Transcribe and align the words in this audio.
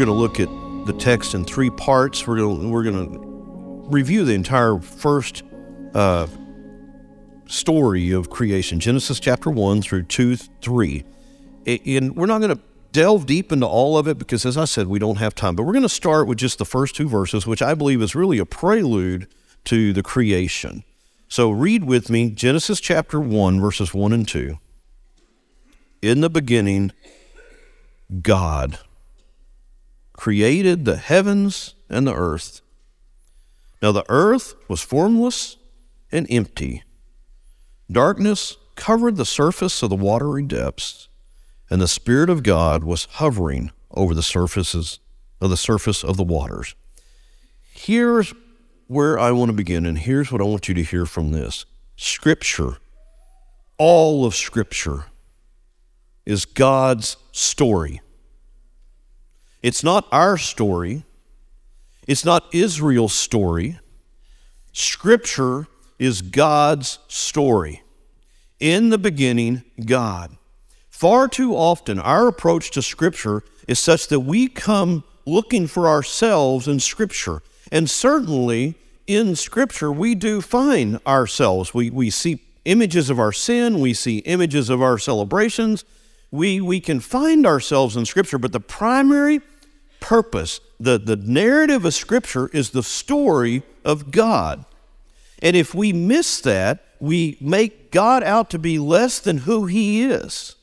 We're 0.00 0.06
going 0.06 0.16
to 0.16 0.22
look 0.22 0.40
at 0.40 0.86
the 0.86 0.94
text 0.94 1.34
in 1.34 1.44
three 1.44 1.68
parts. 1.68 2.26
We're 2.26 2.36
going 2.38 2.62
to, 2.62 2.68
we're 2.70 2.84
to 2.84 3.86
review 3.90 4.24
the 4.24 4.32
entire 4.32 4.78
first 4.78 5.42
uh, 5.92 6.26
story 7.44 8.10
of 8.10 8.30
creation, 8.30 8.80
Genesis 8.80 9.20
chapter 9.20 9.50
1 9.50 9.82
through 9.82 10.04
2, 10.04 10.36
3. 10.36 11.04
And 11.66 12.16
we're 12.16 12.24
not 12.24 12.38
going 12.38 12.56
to 12.56 12.62
delve 12.92 13.26
deep 13.26 13.52
into 13.52 13.66
all 13.66 13.98
of 13.98 14.08
it 14.08 14.16
because, 14.16 14.46
as 14.46 14.56
I 14.56 14.64
said, 14.64 14.86
we 14.86 14.98
don't 14.98 15.18
have 15.18 15.34
time. 15.34 15.54
But 15.54 15.64
we're 15.64 15.74
going 15.74 15.82
to 15.82 15.88
start 15.90 16.26
with 16.26 16.38
just 16.38 16.56
the 16.56 16.64
first 16.64 16.96
two 16.96 17.06
verses, 17.06 17.46
which 17.46 17.60
I 17.60 17.74
believe 17.74 18.00
is 18.00 18.14
really 18.14 18.38
a 18.38 18.46
prelude 18.46 19.26
to 19.64 19.92
the 19.92 20.02
creation. 20.02 20.82
So 21.28 21.50
read 21.50 21.84
with 21.84 22.08
me 22.08 22.30
Genesis 22.30 22.80
chapter 22.80 23.20
1, 23.20 23.60
verses 23.60 23.92
1 23.92 24.14
and 24.14 24.26
2. 24.26 24.58
In 26.00 26.22
the 26.22 26.30
beginning, 26.30 26.92
God 28.22 28.78
created 30.20 30.84
the 30.84 30.98
heavens 30.98 31.74
and 31.88 32.06
the 32.06 32.14
earth. 32.14 32.60
Now 33.80 33.90
the 33.90 34.04
earth 34.10 34.54
was 34.68 34.82
formless 34.82 35.56
and 36.12 36.26
empty. 36.28 36.82
Darkness 37.90 38.58
covered 38.74 39.16
the 39.16 39.24
surface 39.24 39.82
of 39.82 39.88
the 39.88 39.96
watery 39.96 40.42
depths, 40.42 41.08
and 41.70 41.80
the 41.80 41.88
Spirit 41.88 42.28
of 42.28 42.42
God 42.42 42.84
was 42.84 43.08
hovering 43.12 43.70
over 43.92 44.12
the 44.12 44.22
surfaces 44.22 44.98
of 45.40 45.48
the 45.48 45.56
surface 45.56 46.04
of 46.04 46.18
the 46.18 46.22
waters. 46.22 46.74
Here's 47.72 48.34
where 48.88 49.18
I 49.18 49.30
want 49.30 49.48
to 49.48 49.56
begin, 49.56 49.86
and 49.86 49.96
here's 49.96 50.30
what 50.30 50.42
I 50.42 50.44
want 50.44 50.68
you 50.68 50.74
to 50.74 50.82
hear 50.82 51.06
from 51.06 51.32
this. 51.32 51.64
Scripture, 51.96 52.76
all 53.78 54.26
of 54.26 54.34
Scripture, 54.34 55.06
is 56.26 56.44
God's 56.44 57.16
story. 57.32 58.02
It's 59.62 59.84
not 59.84 60.06
our 60.10 60.38
story. 60.38 61.04
It's 62.06 62.24
not 62.24 62.52
Israel's 62.52 63.14
story. 63.14 63.78
Scripture 64.72 65.66
is 65.98 66.22
God's 66.22 66.98
story. 67.08 67.82
In 68.58 68.90
the 68.90 68.98
beginning, 68.98 69.62
God. 69.84 70.36
Far 70.88 71.28
too 71.28 71.54
often, 71.54 71.98
our 71.98 72.28
approach 72.28 72.70
to 72.72 72.82
Scripture 72.82 73.42
is 73.66 73.78
such 73.78 74.08
that 74.08 74.20
we 74.20 74.48
come 74.48 75.04
looking 75.26 75.66
for 75.66 75.88
ourselves 75.88 76.66
in 76.68 76.80
Scripture. 76.80 77.42
And 77.70 77.88
certainly 77.88 78.74
in 79.06 79.36
Scripture, 79.36 79.92
we 79.92 80.14
do 80.14 80.40
find 80.40 81.00
ourselves. 81.06 81.72
We, 81.72 81.90
we 81.90 82.10
see 82.10 82.42
images 82.64 83.08
of 83.08 83.18
our 83.18 83.32
sin, 83.32 83.80
we 83.80 83.94
see 83.94 84.18
images 84.18 84.68
of 84.68 84.82
our 84.82 84.98
celebrations. 84.98 85.84
We, 86.30 86.60
we 86.60 86.80
can 86.80 87.00
find 87.00 87.46
ourselves 87.46 87.96
in 87.96 88.06
Scripture, 88.06 88.38
but 88.38 88.52
the 88.52 88.60
primary 88.60 89.40
purpose, 89.98 90.60
the, 90.78 90.98
the 90.98 91.16
narrative 91.16 91.84
of 91.84 91.94
Scripture 91.94 92.48
is 92.52 92.70
the 92.70 92.82
story 92.82 93.62
of 93.84 94.10
God. 94.10 94.64
And 95.42 95.56
if 95.56 95.74
we 95.74 95.92
miss 95.92 96.40
that, 96.42 96.84
we 97.00 97.36
make 97.40 97.90
God 97.90 98.22
out 98.22 98.50
to 98.50 98.58
be 98.58 98.78
less 98.78 99.18
than 99.18 99.38
who 99.38 99.66
He 99.66 100.04
is. 100.04 100.56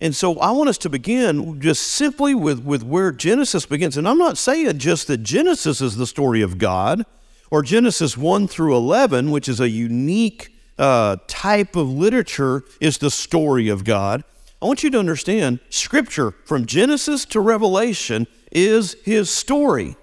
And 0.00 0.16
so 0.16 0.38
I 0.40 0.50
want 0.50 0.68
us 0.68 0.78
to 0.78 0.88
begin 0.88 1.60
just 1.60 1.82
simply 1.84 2.34
with, 2.34 2.64
with 2.64 2.82
where 2.82 3.12
Genesis 3.12 3.66
begins. 3.66 3.96
And 3.96 4.08
I'm 4.08 4.18
not 4.18 4.36
saying 4.36 4.78
just 4.78 5.06
that 5.06 5.18
Genesis 5.18 5.80
is 5.80 5.96
the 5.96 6.08
story 6.08 6.42
of 6.42 6.58
God 6.58 7.04
or 7.52 7.62
Genesis 7.62 8.16
1 8.16 8.48
through 8.48 8.74
11, 8.74 9.30
which 9.30 9.48
is 9.48 9.60
a 9.60 9.68
unique 9.68 10.52
uh, 10.76 11.18
type 11.28 11.76
of 11.76 11.88
literature, 11.88 12.64
is 12.80 12.98
the 12.98 13.12
story 13.12 13.68
of 13.68 13.84
God. 13.84 14.24
I 14.62 14.64
want 14.66 14.84
you 14.84 14.90
to 14.90 14.98
understand 15.00 15.58
Scripture 15.70 16.30
from 16.44 16.66
Genesis 16.66 17.24
to 17.26 17.40
Revelation 17.40 18.28
is 18.52 18.96
His 19.02 19.28
story. 19.28 19.96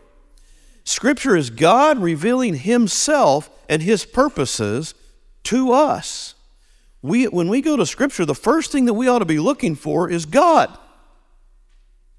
Scripture 0.83 1.37
is 1.37 1.49
God 1.49 1.99
revealing 1.99 2.55
Himself 2.55 3.49
and 3.69 3.81
His 3.81 4.03
purposes 4.03 4.95
to 5.43 5.71
us. 5.71 6.35
We, 7.01 7.29
when 7.29 7.47
we 7.47 7.61
go 7.61 7.77
to 7.77 7.85
Scripture, 7.85 8.25
the 8.25 8.35
first 8.35 8.73
thing 8.73 8.83
that 8.83 8.95
we 8.95 9.07
ought 9.07 9.19
to 9.19 9.25
be 9.25 9.39
looking 9.39 9.75
for 9.75 10.09
is 10.09 10.25
God, 10.25 10.77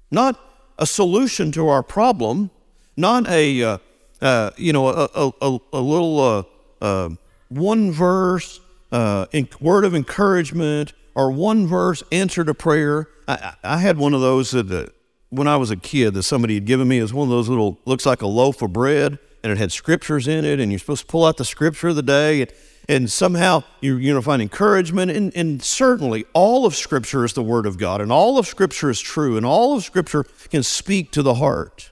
not 0.09 0.39
a 0.79 0.87
solution 0.87 1.51
to 1.51 1.67
our 1.67 1.83
problem, 1.83 2.49
not 2.97 3.29
a 3.29 3.63
uh, 3.63 3.77
uh, 4.19 4.49
you 4.57 4.73
know 4.73 4.87
a, 4.87 5.09
a, 5.15 5.59
a 5.73 5.79
little 5.79 6.19
uh, 6.19 6.43
uh 6.81 7.09
one 7.49 7.91
verse 7.91 8.59
uh, 8.91 9.27
word 9.59 9.85
of 9.85 9.93
encouragement 9.93 10.93
or 11.15 11.31
one 11.31 11.67
verse 11.67 12.03
answer 12.11 12.43
to 12.43 12.53
prayer. 12.53 13.07
I, 13.27 13.55
I 13.63 13.77
had 13.77 13.97
one 13.97 14.13
of 14.13 14.21
those 14.21 14.51
that 14.51 14.71
uh, 14.71 14.87
when 15.29 15.47
I 15.47 15.57
was 15.57 15.71
a 15.71 15.77
kid 15.77 16.13
that 16.13 16.23
somebody 16.23 16.55
had 16.55 16.65
given 16.65 16.87
me. 16.87 16.99
It 16.99 17.13
one 17.13 17.27
of 17.27 17.31
those 17.31 17.49
little, 17.49 17.79
looks 17.85 18.05
like 18.05 18.21
a 18.21 18.27
loaf 18.27 18.61
of 18.61 18.73
bread, 18.73 19.17
and 19.43 19.51
it 19.51 19.57
had 19.57 19.71
scriptures 19.71 20.27
in 20.27 20.45
it, 20.45 20.59
and 20.59 20.71
you're 20.71 20.79
supposed 20.79 21.01
to 21.01 21.07
pull 21.07 21.25
out 21.25 21.37
the 21.37 21.45
scripture 21.45 21.89
of 21.89 21.95
the 21.95 22.03
day, 22.03 22.41
and, 22.41 22.53
and 22.89 23.09
somehow 23.09 23.63
you're 23.79 23.99
going 23.99 24.15
to 24.15 24.21
find 24.21 24.41
encouragement. 24.41 25.11
And, 25.11 25.35
and 25.35 25.63
certainly, 25.63 26.25
all 26.33 26.65
of 26.65 26.75
Scripture 26.75 27.23
is 27.23 27.33
the 27.33 27.43
Word 27.43 27.65
of 27.65 27.77
God, 27.77 28.01
and 28.01 28.11
all 28.11 28.37
of 28.37 28.45
Scripture 28.45 28.89
is 28.89 28.99
true, 28.99 29.37
and 29.37 29.45
all 29.45 29.75
of 29.75 29.83
Scripture 29.83 30.25
can 30.49 30.63
speak 30.63 31.11
to 31.11 31.21
the 31.21 31.35
heart. 31.35 31.91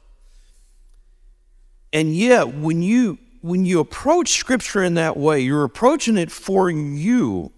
And 1.94 2.16
yet, 2.16 2.54
when 2.54 2.82
you 2.82 3.18
when 3.42 3.66
you 3.66 3.80
approach 3.80 4.34
Scripture 4.34 4.84
in 4.84 4.96
that 4.96 5.16
way, 5.16 5.40
you're 5.40 5.64
approaching 5.64 6.18
it 6.18 6.32
for 6.32 6.70
you. 6.70 7.54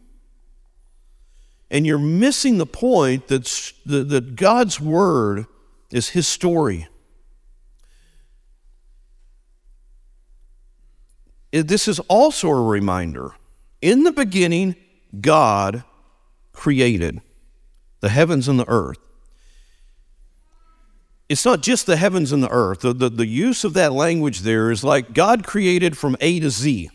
And 1.71 1.87
you're 1.87 1.97
missing 1.97 2.57
the 2.57 2.65
point 2.65 3.29
that, 3.29 3.71
that 3.85 4.35
God's 4.35 4.79
Word 4.79 5.45
is 5.89 6.09
his 6.09 6.27
story. 6.27 6.87
This 11.51 11.87
is 11.87 11.99
also 12.01 12.49
a 12.49 12.61
reminder. 12.61 13.31
In 13.81 14.03
the 14.03 14.11
beginning, 14.11 14.75
God 15.19 15.85
created 16.51 17.21
the 18.01 18.09
heavens 18.09 18.49
and 18.49 18.59
the 18.59 18.67
earth. 18.69 18.97
It's 21.29 21.45
not 21.45 21.61
just 21.61 21.85
the 21.85 21.95
heavens 21.95 22.33
and 22.33 22.43
the 22.43 22.49
earth. 22.49 22.81
The, 22.81 22.93
the, 22.93 23.09
the 23.09 23.25
use 23.25 23.63
of 23.63 23.73
that 23.75 23.93
language 23.93 24.41
there 24.41 24.71
is 24.71 24.83
like 24.83 25.13
God 25.13 25.45
created 25.45 25.97
from 25.97 26.17
A 26.19 26.41
to 26.41 26.49
Z. 26.49 26.89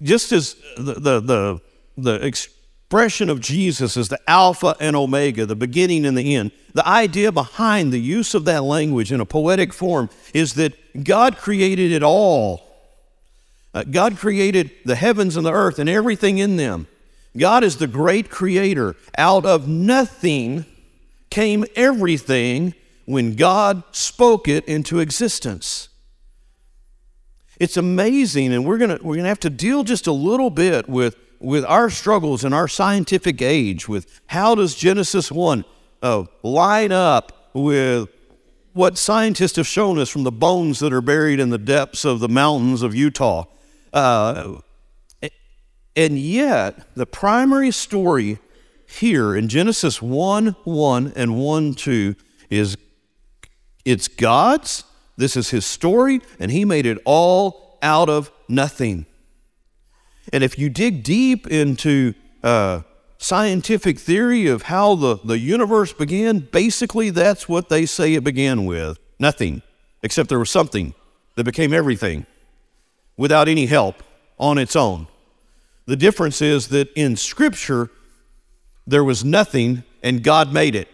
Just 0.00 0.32
as 0.32 0.56
the, 0.78 0.94
the, 0.94 1.20
the, 1.20 1.60
the 1.98 2.26
expression 2.88 3.28
of 3.28 3.38
Jesus 3.38 3.98
as 3.98 4.08
the 4.08 4.18
Alpha 4.26 4.74
and 4.80 4.96
Omega, 4.96 5.44
the 5.44 5.54
beginning 5.54 6.06
and 6.06 6.16
the 6.16 6.34
end. 6.34 6.52
The 6.72 6.88
idea 6.88 7.30
behind 7.30 7.92
the 7.92 8.00
use 8.00 8.32
of 8.32 8.46
that 8.46 8.64
language 8.64 9.12
in 9.12 9.20
a 9.20 9.26
poetic 9.26 9.74
form 9.74 10.08
is 10.32 10.54
that 10.54 11.04
God 11.04 11.36
created 11.36 11.92
it 11.92 12.02
all. 12.02 12.62
Uh, 13.74 13.84
God 13.84 14.16
created 14.16 14.70
the 14.86 14.94
heavens 14.94 15.36
and 15.36 15.44
the 15.44 15.52
earth 15.52 15.78
and 15.78 15.86
everything 15.86 16.38
in 16.38 16.56
them. 16.56 16.86
God 17.36 17.62
is 17.62 17.76
the 17.76 17.86
great 17.86 18.30
creator. 18.30 18.96
Out 19.18 19.44
of 19.44 19.68
nothing 19.68 20.64
came 21.28 21.66
everything 21.76 22.72
when 23.04 23.34
God 23.36 23.82
spoke 23.92 24.48
it 24.48 24.64
into 24.64 24.98
existence. 24.98 25.90
It's 27.60 27.76
amazing, 27.76 28.54
and 28.54 28.64
we're 28.64 28.78
going 28.78 28.98
we're 29.02 29.16
gonna 29.16 29.28
have 29.28 29.40
to 29.40 29.50
deal 29.50 29.84
just 29.84 30.06
a 30.06 30.12
little 30.12 30.48
bit 30.48 30.88
with 30.88 31.16
with 31.40 31.64
our 31.64 31.90
struggles 31.90 32.44
in 32.44 32.52
our 32.52 32.68
scientific 32.68 33.40
age, 33.40 33.88
with 33.88 34.20
how 34.26 34.54
does 34.54 34.74
Genesis 34.74 35.30
1 35.30 35.64
uh, 36.02 36.24
line 36.42 36.92
up 36.92 37.50
with 37.54 38.08
what 38.72 38.96
scientists 38.96 39.56
have 39.56 39.66
shown 39.66 39.98
us 39.98 40.08
from 40.08 40.22
the 40.22 40.32
bones 40.32 40.78
that 40.78 40.92
are 40.92 41.00
buried 41.00 41.40
in 41.40 41.50
the 41.50 41.58
depths 41.58 42.04
of 42.04 42.20
the 42.20 42.28
mountains 42.28 42.82
of 42.82 42.94
Utah. 42.94 43.44
Uh, 43.92 44.60
and 45.96 46.16
yet, 46.18 46.94
the 46.94 47.06
primary 47.06 47.72
story 47.72 48.38
here 48.86 49.34
in 49.34 49.48
Genesis 49.48 50.00
1 50.00 50.54
1 50.62 51.12
and 51.16 51.36
1 51.36 51.74
2 51.74 52.14
is 52.50 52.76
it's 53.84 54.06
God's, 54.06 54.84
this 55.16 55.36
is 55.36 55.50
His 55.50 55.66
story, 55.66 56.20
and 56.38 56.52
He 56.52 56.64
made 56.64 56.86
it 56.86 56.98
all 57.04 57.78
out 57.82 58.08
of 58.08 58.30
nothing. 58.48 59.06
And 60.32 60.44
if 60.44 60.58
you 60.58 60.68
dig 60.68 61.02
deep 61.02 61.46
into 61.46 62.14
uh, 62.42 62.82
scientific 63.18 63.98
theory 63.98 64.46
of 64.46 64.62
how 64.62 64.94
the, 64.94 65.16
the 65.24 65.38
universe 65.38 65.92
began, 65.92 66.38
basically 66.38 67.10
that's 67.10 67.48
what 67.48 67.68
they 67.68 67.86
say 67.86 68.14
it 68.14 68.24
began 68.24 68.64
with 68.64 68.98
nothing, 69.18 69.62
except 70.02 70.28
there 70.28 70.38
was 70.38 70.50
something 70.50 70.94
that 71.34 71.44
became 71.44 71.72
everything 71.72 72.26
without 73.16 73.48
any 73.48 73.66
help 73.66 74.02
on 74.38 74.58
its 74.58 74.76
own. 74.76 75.08
The 75.86 75.96
difference 75.96 76.40
is 76.42 76.68
that 76.68 76.92
in 76.94 77.16
Scripture, 77.16 77.90
there 78.86 79.04
was 79.04 79.24
nothing 79.24 79.82
and 80.02 80.22
God 80.22 80.52
made 80.52 80.74
it. 80.74 80.88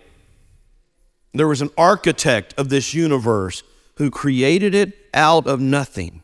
There 1.32 1.48
was 1.48 1.60
an 1.60 1.70
architect 1.76 2.54
of 2.56 2.68
this 2.68 2.94
universe 2.94 3.62
who 3.96 4.10
created 4.10 4.74
it 4.74 4.92
out 5.12 5.46
of 5.46 5.60
nothing. 5.60 6.22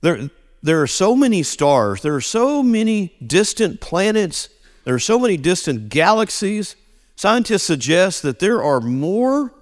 There, 0.00 0.30
there 0.62 0.82
are 0.82 0.86
so 0.86 1.14
many 1.14 1.42
stars, 1.42 2.02
there 2.02 2.14
are 2.14 2.20
so 2.20 2.62
many 2.62 3.16
distant 3.24 3.80
planets, 3.80 4.48
there 4.84 4.94
are 4.94 5.00
so 5.00 5.18
many 5.18 5.36
distant 5.36 5.88
galaxies. 5.88 6.76
Scientists 7.16 7.64
suggest 7.64 8.22
that 8.22 8.38
there 8.38 8.62
are 8.62 8.80
more 8.80 9.52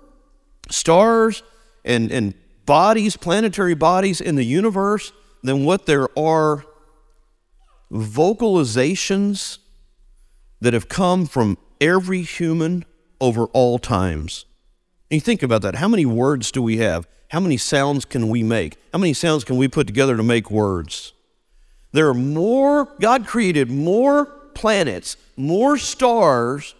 stars 0.70 1.42
and, 1.84 2.10
and 2.10 2.34
bodies, 2.64 3.16
planetary 3.16 3.74
bodies 3.74 4.20
in 4.20 4.36
the 4.36 4.44
universe 4.44 5.12
than 5.42 5.64
what 5.64 5.86
there 5.86 6.08
are 6.18 6.64
vocalizations 7.90 9.58
that 10.60 10.74
have 10.74 10.88
come 10.88 11.26
from 11.26 11.56
every 11.80 12.22
human 12.22 12.84
over 13.20 13.44
all 13.46 13.78
times. 13.78 14.44
And 15.10 15.16
you 15.16 15.20
think 15.20 15.42
about 15.42 15.62
that. 15.62 15.76
How 15.76 15.88
many 15.88 16.04
words 16.04 16.50
do 16.50 16.62
we 16.62 16.78
have? 16.78 17.06
How 17.30 17.40
many 17.40 17.56
sounds 17.56 18.04
can 18.04 18.28
we 18.28 18.42
make? 18.42 18.76
How 18.92 18.98
many 18.98 19.12
sounds 19.12 19.44
can 19.44 19.56
we 19.56 19.68
put 19.68 19.86
together 19.86 20.16
to 20.16 20.22
make 20.22 20.50
words? 20.50 21.12
There 21.92 22.08
are 22.08 22.14
more, 22.14 22.94
God 23.00 23.26
created 23.26 23.70
more 23.70 24.26
planets, 24.54 25.16
more 25.36 25.76
stars 25.76 26.74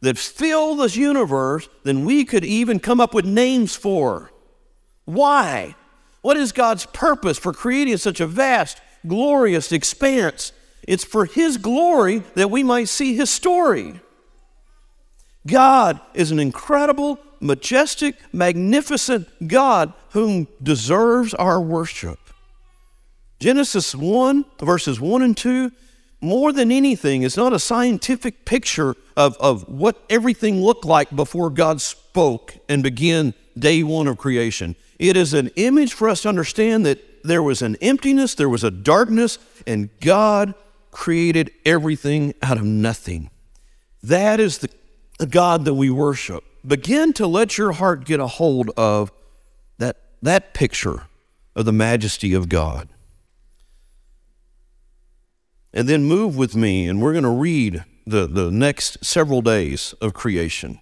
that 0.00 0.16
fill 0.16 0.76
this 0.76 0.96
universe 0.96 1.68
than 1.82 2.04
we 2.04 2.24
could 2.24 2.44
even 2.44 2.80
come 2.80 3.00
up 3.00 3.12
with 3.12 3.24
names 3.24 3.76
for. 3.76 4.30
Why? 5.04 5.74
What 6.22 6.36
is 6.36 6.52
God's 6.52 6.86
purpose 6.86 7.38
for 7.38 7.52
creating 7.52 7.96
such 7.98 8.20
a 8.20 8.26
vast, 8.26 8.80
glorious 9.06 9.72
expanse? 9.72 10.52
It's 10.86 11.04
for 11.04 11.24
His 11.24 11.56
glory 11.56 12.22
that 12.34 12.50
we 12.50 12.62
might 12.62 12.88
see 12.88 13.14
His 13.14 13.30
story. 13.30 14.00
God 15.46 16.00
is 16.14 16.30
an 16.30 16.38
incredible, 16.38 17.18
majestic, 17.40 18.16
magnificent 18.32 19.48
God 19.48 19.92
whom 20.10 20.46
deserves 20.62 21.34
our 21.34 21.60
worship. 21.60 22.18
Genesis 23.38 23.94
1, 23.94 24.44
verses 24.60 25.00
1 25.00 25.22
and 25.22 25.36
2, 25.36 25.72
more 26.20 26.52
than 26.52 26.70
anything, 26.70 27.22
is 27.22 27.36
not 27.36 27.54
a 27.54 27.58
scientific 27.58 28.44
picture 28.44 28.94
of, 29.16 29.36
of 29.38 29.66
what 29.68 30.04
everything 30.10 30.62
looked 30.62 30.84
like 30.84 31.14
before 31.14 31.48
God 31.48 31.80
spoke 31.80 32.56
and 32.68 32.82
began 32.82 33.32
day 33.58 33.82
one 33.82 34.06
of 34.06 34.18
creation. 34.18 34.76
It 34.98 35.16
is 35.16 35.32
an 35.32 35.48
image 35.56 35.94
for 35.94 36.08
us 36.08 36.22
to 36.22 36.28
understand 36.28 36.84
that 36.84 37.24
there 37.24 37.42
was 37.42 37.62
an 37.62 37.76
emptiness, 37.76 38.34
there 38.34 38.48
was 38.48 38.64
a 38.64 38.70
darkness, 38.70 39.38
and 39.66 39.88
God 40.00 40.54
created 40.90 41.50
everything 41.64 42.34
out 42.42 42.58
of 42.58 42.64
nothing. 42.64 43.30
That 44.02 44.40
is 44.40 44.58
the, 44.58 44.70
the 45.18 45.26
God 45.26 45.64
that 45.64 45.74
we 45.74 45.88
worship. 45.90 46.44
Begin 46.66 47.12
to 47.14 47.26
let 47.26 47.56
your 47.56 47.72
heart 47.72 48.04
get 48.04 48.20
a 48.20 48.26
hold 48.26 48.70
of 48.76 49.10
that, 49.78 49.96
that 50.22 50.54
picture 50.54 51.02
of 51.56 51.64
the 51.64 51.72
majesty 51.72 52.34
of 52.34 52.48
God 52.48 52.88
and 55.72 55.88
then 55.88 56.04
move 56.04 56.36
with 56.36 56.56
me, 56.56 56.88
and 56.88 57.00
we're 57.00 57.12
going 57.12 57.24
to 57.24 57.30
read 57.30 57.84
the, 58.06 58.26
the 58.26 58.50
next 58.50 59.04
several 59.04 59.40
days 59.40 59.94
of 60.00 60.14
creation. 60.14 60.80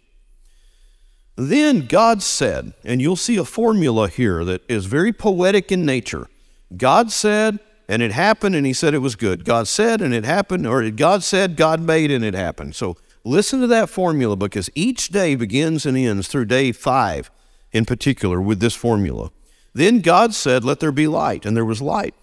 Then 1.37 1.87
God 1.87 2.23
said, 2.23 2.73
and 2.85 3.01
you'll 3.01 3.17
see 3.17 3.37
a 3.37 3.45
formula 3.45 4.09
here 4.09 4.45
that 4.45 4.63
is 4.69 4.87
very 4.87 5.13
poetic 5.13 5.71
in 5.71 5.85
nature. 5.85 6.29
God 6.77 7.13
said, 7.13 7.61
and 7.89 8.03
it 8.03 8.13
happened, 8.13 8.55
and 8.55 8.67
He 8.67 8.73
said 8.73 8.95
it 8.95 8.99
was 8.99 9.15
good. 9.15 9.45
God 9.45 9.69
said, 9.69 10.01
and 10.01 10.13
it 10.13 10.25
happened, 10.25 10.67
or 10.67 10.91
God 10.91 11.23
said, 11.23 11.57
God 11.57 11.81
made, 11.81 12.11
and 12.11 12.25
it 12.25 12.35
happened. 12.35 12.75
So 12.75 12.97
listen 13.25 13.61
to 13.61 13.67
that 13.69 13.91
formula 13.91 14.37
because 14.37 14.71
each 14.75 15.09
day 15.09 15.35
begins 15.35 15.87
and 15.87 15.97
ends 15.97 16.29
through 16.29 16.47
day 16.47 16.73
five 16.73 17.31
in 17.73 17.85
particular 17.85 18.41
with 18.41 18.61
this 18.61 18.75
formula. 18.75 19.31
Then 19.75 20.01
God 20.01 20.35
said, 20.35 20.65
Let 20.65 20.81
there 20.81 20.93
be 20.93 21.07
light, 21.07 21.45
and 21.45 21.57
there 21.57 21.65
was 21.65 21.83
light. 21.83 22.15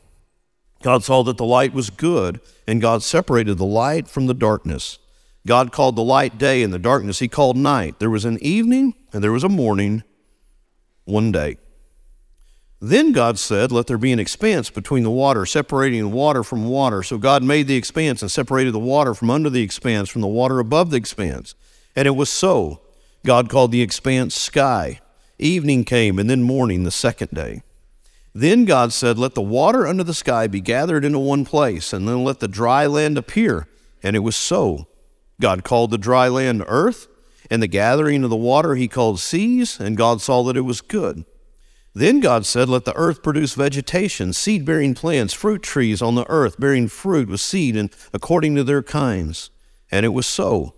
God 0.81 1.03
saw 1.03 1.24
that 1.24 1.38
the 1.38 1.45
light 1.45 1.74
was 1.74 1.89
good, 1.89 2.42
and 2.68 2.81
God 2.81 3.01
separated 3.01 3.57
the 3.57 3.65
light 3.65 4.07
from 4.07 4.27
the 4.27 4.33
darkness. 4.33 5.00
God 5.47 5.71
called 5.71 5.95
the 5.95 6.03
light 6.03 6.38
day, 6.38 6.63
and 6.63 6.74
the 6.74 6.80
darkness 6.80 7.19
he 7.19 7.27
called 7.27 7.56
night. 7.56 8.00
There 8.00 8.09
was 8.09 8.25
an 8.25 8.42
evening, 8.42 8.95
and 9.13 9.24
there 9.24 9.31
was 9.31 9.44
a 9.44 9.50
morning, 9.50 10.03
one 11.06 11.31
day. 11.31 11.57
Then 12.86 13.14
God 13.14 13.40
said, 13.40 13.72
Let 13.72 13.88
there 13.88 13.98
be 13.98 14.12
an 14.12 14.20
expanse 14.20 14.70
between 14.70 15.02
the 15.02 15.10
water, 15.10 15.48
separating 15.48 16.12
water 16.12 16.44
from 16.44 16.70
water. 16.70 17.02
So 17.02 17.18
God 17.18 17.42
made 17.42 17.66
the 17.66 17.76
expanse 17.76 18.22
and 18.22 18.30
separated 18.30 18.76
the 18.76 18.80
water 18.80 19.16
from 19.16 19.32
under 19.32 19.50
the 19.50 19.64
expanse 19.64 20.08
from 20.08 20.22
the 20.22 20.28
water 20.28 20.60
above 20.60 20.92
the 20.92 20.98
expanse. 20.98 21.56
And 21.96 22.08
it 22.08 22.12
was 22.12 22.30
so. 22.30 22.82
God 23.26 23.50
called 23.50 23.72
the 23.72 23.82
expanse 23.82 24.36
sky. 24.36 25.00
Evening 25.40 25.84
came, 25.84 26.20
and 26.20 26.30
then 26.30 26.44
morning 26.44 26.84
the 26.84 26.92
second 26.92 27.32
day. 27.32 27.64
Then 28.36 28.66
God 28.66 28.94
said, 28.94 29.18
Let 29.18 29.34
the 29.34 29.42
water 29.42 29.88
under 29.88 30.04
the 30.04 30.14
sky 30.14 30.46
be 30.46 30.62
gathered 30.62 31.04
into 31.04 31.18
one 31.18 31.44
place, 31.44 31.92
and 31.92 32.08
then 32.08 32.24
let 32.24 32.40
the 32.40 32.48
dry 32.48 32.86
land 32.86 33.18
appear. 33.18 33.68
And 34.04 34.16
it 34.16 34.20
was 34.20 34.36
so. 34.36 34.86
God 35.42 35.64
called 35.64 35.90
the 35.90 35.98
dry 35.98 36.28
land 36.28 36.64
earth, 36.68 37.08
and 37.50 37.64
the 37.64 37.68
gathering 37.68 38.24
of 38.24 38.30
the 38.30 38.36
water 38.36 38.76
he 38.76 38.88
called 38.88 39.20
seas, 39.20 39.80
and 39.80 39.98
God 39.98 40.22
saw 40.22 40.44
that 40.44 40.56
it 40.56 40.62
was 40.62 40.81
good. 40.81 41.26
Then 41.97 42.19
God 42.19 42.45
said, 42.45 42.68
Let 42.68 42.83
the 42.83 42.95
earth 42.95 43.24
produce 43.24 43.53
vegetation, 43.53 44.33
seed 44.33 44.65
bearing 44.65 44.95
plants, 44.95 45.33
fruit 45.33 45.63
trees 45.63 46.01
on 46.01 46.15
the 46.15 46.30
earth, 46.30 46.59
bearing 46.59 46.89
fruit 46.89 47.30
with 47.30 47.39
seed 47.39 47.77
and 47.77 47.89
according 48.13 48.53
to 48.56 48.65
their 48.65 48.83
kinds. 48.83 49.50
And 49.89 50.06
it 50.06 50.09
was 50.09 50.27
so. 50.27 50.75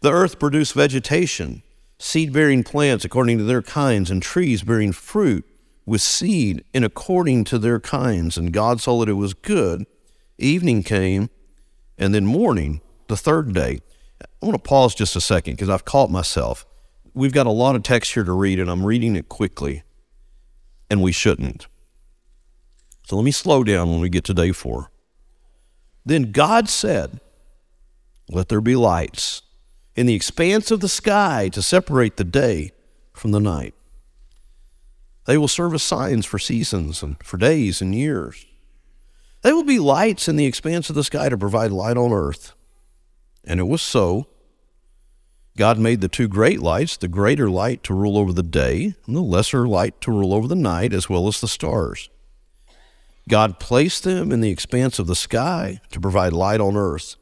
The 0.00 0.10
earth 0.10 0.38
produced 0.38 0.72
vegetation, 0.72 1.62
seed 1.98 2.32
bearing 2.32 2.64
plants 2.64 3.04
according 3.04 3.36
to 3.36 3.44
their 3.44 3.60
kinds, 3.60 4.10
and 4.10 4.22
trees 4.22 4.62
bearing 4.62 4.92
fruit 4.92 5.44
with 5.84 6.00
seed 6.00 6.64
in 6.72 6.84
according 6.84 7.44
to 7.44 7.58
their 7.58 7.78
kinds. 7.78 8.38
And 8.38 8.50
God 8.50 8.80
saw 8.80 9.00
that 9.00 9.10
it 9.10 9.14
was 9.14 9.34
good. 9.34 9.84
Evening 10.38 10.82
came, 10.82 11.28
and 11.98 12.14
then 12.14 12.24
morning, 12.24 12.80
the 13.08 13.16
third 13.16 13.52
day. 13.52 13.80
I 14.22 14.46
want 14.46 14.54
to 14.54 14.68
pause 14.68 14.94
just 14.94 15.16
a 15.16 15.20
second 15.20 15.54
because 15.54 15.68
I've 15.68 15.84
caught 15.84 16.10
myself. 16.10 16.64
We've 17.12 17.32
got 17.32 17.46
a 17.46 17.50
lot 17.50 17.76
of 17.76 17.82
text 17.82 18.14
here 18.14 18.24
to 18.24 18.32
read, 18.32 18.58
and 18.58 18.70
I'm 18.70 18.86
reading 18.86 19.16
it 19.16 19.28
quickly, 19.28 19.82
and 20.90 21.02
we 21.02 21.12
shouldn't. 21.12 21.66
So 23.04 23.16
let 23.16 23.24
me 23.24 23.30
slow 23.30 23.64
down 23.64 23.90
when 23.90 24.00
we 24.00 24.08
get 24.08 24.24
to 24.24 24.34
day 24.34 24.52
four. 24.52 24.90
Then 26.04 26.32
God 26.32 26.68
said, 26.68 27.20
Let 28.28 28.48
there 28.48 28.60
be 28.60 28.76
lights 28.76 29.42
in 29.94 30.06
the 30.06 30.14
expanse 30.14 30.70
of 30.70 30.80
the 30.80 30.88
sky 30.88 31.48
to 31.52 31.62
separate 31.62 32.16
the 32.16 32.24
day 32.24 32.72
from 33.12 33.32
the 33.32 33.40
night. 33.40 33.74
They 35.26 35.38
will 35.38 35.48
serve 35.48 35.74
as 35.74 35.82
signs 35.82 36.24
for 36.26 36.38
seasons 36.38 37.02
and 37.02 37.16
for 37.22 37.36
days 37.36 37.80
and 37.80 37.94
years. 37.94 38.46
They 39.42 39.52
will 39.52 39.64
be 39.64 39.78
lights 39.78 40.28
in 40.28 40.36
the 40.36 40.46
expanse 40.46 40.88
of 40.88 40.96
the 40.96 41.04
sky 41.04 41.28
to 41.28 41.38
provide 41.38 41.70
light 41.70 41.96
on 41.96 42.12
earth. 42.12 42.52
And 43.44 43.60
it 43.60 43.64
was 43.64 43.82
so. 43.82 44.28
God 45.56 45.78
made 45.78 46.02
the 46.02 46.08
two 46.08 46.28
great 46.28 46.60
lights, 46.60 46.98
the 46.98 47.08
greater 47.08 47.48
light 47.48 47.82
to 47.84 47.94
rule 47.94 48.18
over 48.18 48.32
the 48.32 48.42
day, 48.42 48.94
and 49.06 49.16
the 49.16 49.22
lesser 49.22 49.66
light 49.66 49.98
to 50.02 50.10
rule 50.10 50.34
over 50.34 50.46
the 50.46 50.54
night, 50.54 50.92
as 50.92 51.08
well 51.08 51.26
as 51.28 51.40
the 51.40 51.48
stars. 51.48 52.10
God 53.26 53.58
placed 53.58 54.04
them 54.04 54.30
in 54.30 54.42
the 54.42 54.50
expanse 54.50 54.98
of 54.98 55.06
the 55.06 55.16
sky 55.16 55.80
to 55.90 56.00
provide 56.00 56.34
light 56.34 56.60
on 56.60 56.76
earth, 56.76 57.16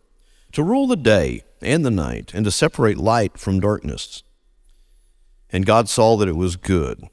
to 0.53 0.65
rule 0.65 0.89
the 0.89 0.97
day 0.97 1.45
and 1.63 1.85
the 1.87 1.91
night, 1.93 2.35
and 2.35 2.45
to 2.45 2.51
separate 2.51 2.99
light 2.99 3.39
from 3.39 3.61
darkness. 3.61 4.25
And 5.51 5.65
God 5.65 5.89
saw 5.89 6.17
that 6.17 6.29
it 6.29 6.37
was 6.37 6.57
good. 6.57 7.09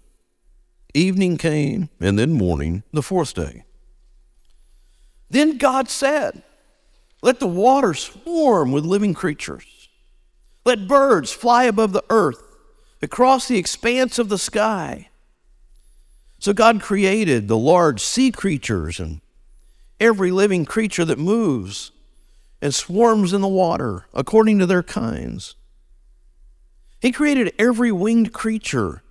Evening 0.95 1.37
came, 1.37 1.89
and 1.99 2.17
then 2.17 2.33
morning, 2.33 2.83
the 2.91 3.03
fourth 3.03 3.35
day. 3.35 3.63
Then 5.29 5.57
God 5.57 5.87
said, 5.87 6.41
Let 7.21 7.39
the 7.39 7.47
waters 7.47 7.99
swarm 7.99 8.71
with 8.71 8.83
living 8.83 9.13
creatures. 9.13 9.80
Let 10.65 10.87
birds 10.87 11.31
fly 11.31 11.63
above 11.63 11.93
the 11.93 12.03
earth, 12.09 12.41
across 13.01 13.47
the 13.47 13.57
expanse 13.57 14.19
of 14.19 14.29
the 14.29 14.37
sky. 14.37 15.09
So 16.39 16.53
God 16.53 16.81
created 16.81 17.47
the 17.47 17.57
large 17.57 18.01
sea 18.01 18.31
creatures 18.31 18.99
and 18.99 19.21
every 19.99 20.31
living 20.31 20.65
creature 20.65 21.05
that 21.05 21.19
moves 21.19 21.91
and 22.61 22.73
swarms 22.73 23.33
in 23.33 23.41
the 23.41 23.47
water 23.47 24.07
according 24.13 24.59
to 24.59 24.65
their 24.65 24.83
kinds. 24.83 25.55
He 26.99 27.11
created 27.11 27.53
every 27.57 27.91
winged 27.91 28.33
creature 28.33 29.01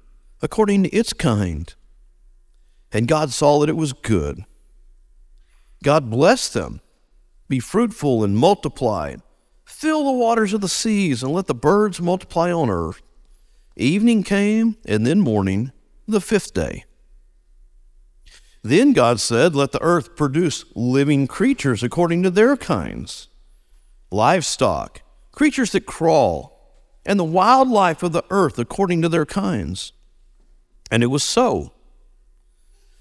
according 0.43 0.85
to 0.85 0.89
its 0.91 1.13
kind. 1.13 1.75
And 2.93 3.09
God 3.09 3.31
saw 3.31 3.61
that 3.61 3.69
it 3.69 3.77
was 3.77 3.93
good. 3.93 4.45
God 5.83 6.11
blessed 6.11 6.55
them. 6.55 6.81
Be 7.49 7.59
fruitful 7.59 8.23
and 8.23 8.37
multiply. 8.37 9.17
Fill 9.81 10.05
the 10.05 10.13
waters 10.13 10.53
of 10.53 10.61
the 10.61 10.69
seas 10.69 11.23
and 11.23 11.33
let 11.33 11.47
the 11.47 11.55
birds 11.55 12.03
multiply 12.03 12.53
on 12.53 12.69
earth. 12.69 13.01
Evening 13.77 14.23
came, 14.23 14.77
and 14.85 15.07
then 15.07 15.21
morning, 15.21 15.73
the 16.07 16.21
fifth 16.21 16.53
day. 16.53 16.85
Then 18.63 18.93
God 18.93 19.21
said, 19.21 19.55
Let 19.55 19.73
the 19.73 19.81
earth 19.81 20.17
produce 20.17 20.67
living 20.75 21.27
creatures 21.27 21.83
according 21.83 22.23
to 22.25 22.31
their 22.31 22.59
kinds, 22.59 23.29
livestock, 24.11 25.01
creatures 25.33 25.73
that 25.73 25.87
crawl, 25.87 26.77
and 27.07 27.19
the 27.19 27.25
wildlife 27.25 28.03
of 28.03 28.13
the 28.13 28.25
earth 28.29 28.59
according 28.59 29.01
to 29.01 29.09
their 29.09 29.25
kinds. 29.25 29.95
And 30.91 31.03
it 31.03 31.07
was 31.07 31.25
so. 31.25 31.73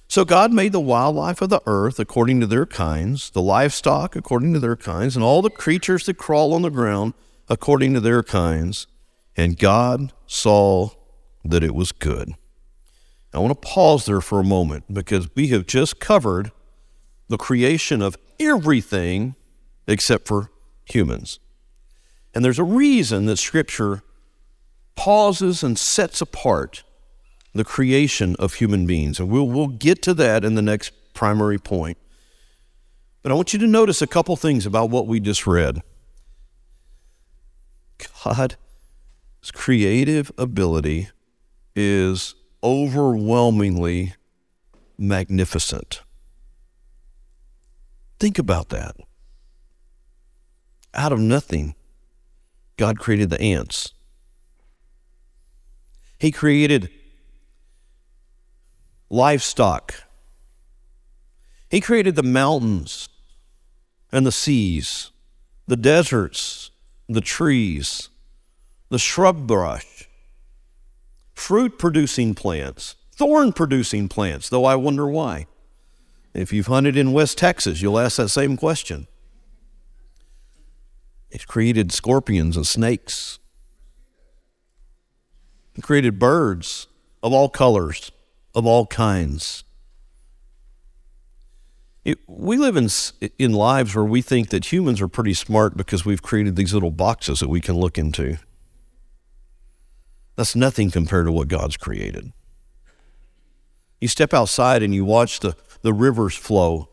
So 0.09 0.25
God 0.25 0.51
made 0.51 0.71
the 0.71 0.79
wildlife 0.79 1.39
of 1.39 1.49
the 1.49 1.61
earth 1.67 1.99
according 1.99 2.39
to 2.39 2.47
their 2.47 2.65
kinds, 2.65 3.29
the 3.29 3.43
livestock 3.43 4.15
according 4.15 4.53
to 4.55 4.59
their 4.59 4.75
kinds, 4.75 5.15
and 5.15 5.23
all 5.23 5.43
the 5.43 5.51
creatures 5.51 6.05
that 6.07 6.17
crawl 6.17 6.55
on 6.55 6.63
the 6.63 6.71
ground 6.71 7.13
according 7.47 7.93
to 7.93 7.99
their 7.99 8.23
kinds. 8.23 8.87
And 9.37 9.55
God 9.55 10.11
saw 10.25 10.89
that 11.45 11.63
it 11.63 11.75
was 11.75 11.91
good. 11.91 12.33
I 13.35 13.37
want 13.37 13.51
to 13.51 13.67
pause 13.67 14.05
there 14.05 14.19
for 14.19 14.39
a 14.39 14.43
moment 14.43 14.91
because 14.91 15.29
we 15.35 15.49
have 15.49 15.67
just 15.67 15.99
covered 15.99 16.51
the 17.27 17.37
creation 17.37 18.01
of 18.01 18.17
everything 18.39 19.35
except 19.87 20.27
for 20.27 20.49
humans. 20.85 21.39
And 22.33 22.43
there's 22.43 22.57
a 22.57 22.63
reason 22.63 23.27
that 23.27 23.37
Scripture 23.37 24.01
pauses 24.95 25.61
and 25.61 25.77
sets 25.77 26.19
apart 26.19 26.83
the 27.53 27.63
creation 27.63 28.35
of 28.37 28.55
human 28.55 28.85
beings. 28.85 29.19
And 29.19 29.29
we'll, 29.29 29.47
we'll 29.47 29.67
get 29.67 30.01
to 30.03 30.13
that 30.15 30.45
in 30.45 30.55
the 30.55 30.61
next 30.61 30.91
primary 31.13 31.57
point. 31.57 31.97
But 33.21 33.31
I 33.31 33.35
want 33.35 33.53
you 33.53 33.59
to 33.59 33.67
notice 33.67 34.01
a 34.01 34.07
couple 34.07 34.35
things 34.35 34.65
about 34.65 34.89
what 34.89 35.07
we 35.07 35.19
just 35.19 35.45
read. 35.45 35.81
God's 38.23 38.55
creative 39.51 40.31
ability 40.37 41.09
is 41.75 42.35
overwhelmingly 42.63 44.13
magnificent. 44.97 46.01
Think 48.19 48.37
about 48.37 48.69
that. 48.69 48.95
Out 50.93 51.11
of 51.11 51.19
nothing, 51.19 51.75
God 52.77 52.99
created 52.99 53.29
the 53.29 53.41
ants. 53.41 53.93
He 56.17 56.31
created 56.31 56.89
livestock. 59.09 60.03
He 61.69 61.81
created 61.81 62.15
the 62.15 62.23
mountains 62.23 63.09
and 64.11 64.25
the 64.25 64.31
seas, 64.31 65.11
the 65.67 65.77
deserts, 65.77 66.71
the 67.07 67.21
trees, 67.21 68.09
the 68.89 68.99
shrub 68.99 69.47
brush, 69.47 70.07
fruit 71.33 71.77
producing 71.77 72.33
plants, 72.35 72.95
thorn 73.11 73.53
producing 73.53 74.07
plants, 74.07 74.49
though 74.49 74.65
I 74.65 74.75
wonder 74.75 75.07
why. 75.07 75.45
If 76.33 76.53
you've 76.53 76.67
hunted 76.67 76.95
in 76.95 77.11
West 77.11 77.37
Texas, 77.37 77.81
you'll 77.81 77.99
ask 77.99 78.17
that 78.17 78.29
same 78.29 78.57
question. 78.57 79.07
It 81.31 81.47
created 81.47 81.91
scorpions 81.91 82.55
and 82.55 82.65
snakes. 82.65 83.39
It 85.75 85.83
created 85.83 86.19
birds 86.19 86.87
of 87.21 87.33
all 87.33 87.49
colors, 87.49 88.11
of 88.55 88.65
all 88.65 88.85
kinds. 88.85 89.63
It, 92.05 92.17
we 92.27 92.57
live 92.57 92.75
in, 92.75 92.89
in 93.37 93.53
lives 93.53 93.95
where 93.95 94.05
we 94.05 94.21
think 94.21 94.49
that 94.49 94.71
humans 94.71 95.01
are 95.01 95.07
pretty 95.07 95.33
smart 95.33 95.77
because 95.77 96.05
we've 96.05 96.21
created 96.21 96.55
these 96.55 96.73
little 96.73 96.91
boxes 96.91 97.39
that 97.39 97.49
we 97.49 97.61
can 97.61 97.75
look 97.75 97.97
into. 97.97 98.37
That's 100.35 100.55
nothing 100.55 100.89
compared 100.89 101.25
to 101.25 101.31
what 101.31 101.49
God's 101.49 101.77
created. 101.77 102.31
You 103.99 104.07
step 104.07 104.33
outside 104.33 104.81
and 104.81 104.95
you 104.95 105.03
watch 105.03 105.41
the, 105.41 105.55
the 105.81 105.93
rivers 105.93 106.35
flow. 106.35 106.89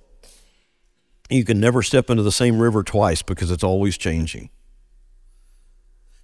You 1.30 1.44
can 1.44 1.60
never 1.60 1.82
step 1.82 2.10
into 2.10 2.22
the 2.22 2.32
same 2.32 2.58
river 2.58 2.82
twice 2.82 3.22
because 3.22 3.50
it's 3.50 3.64
always 3.64 3.96
changing. 3.96 4.50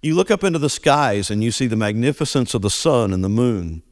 You 0.01 0.15
look 0.15 0.29
up 0.29 0.43
into 0.43 0.59
the 0.59 0.69
skies 0.69 1.31
and 1.31 1.41
you 1.41 1.51
see 1.51 1.65
the 1.65 1.77
magnificence 1.77 2.53
of 2.53 2.61
the 2.61 2.69
sun 2.69 3.13
and 3.13 3.23
the 3.23 3.29
moon, 3.29 3.83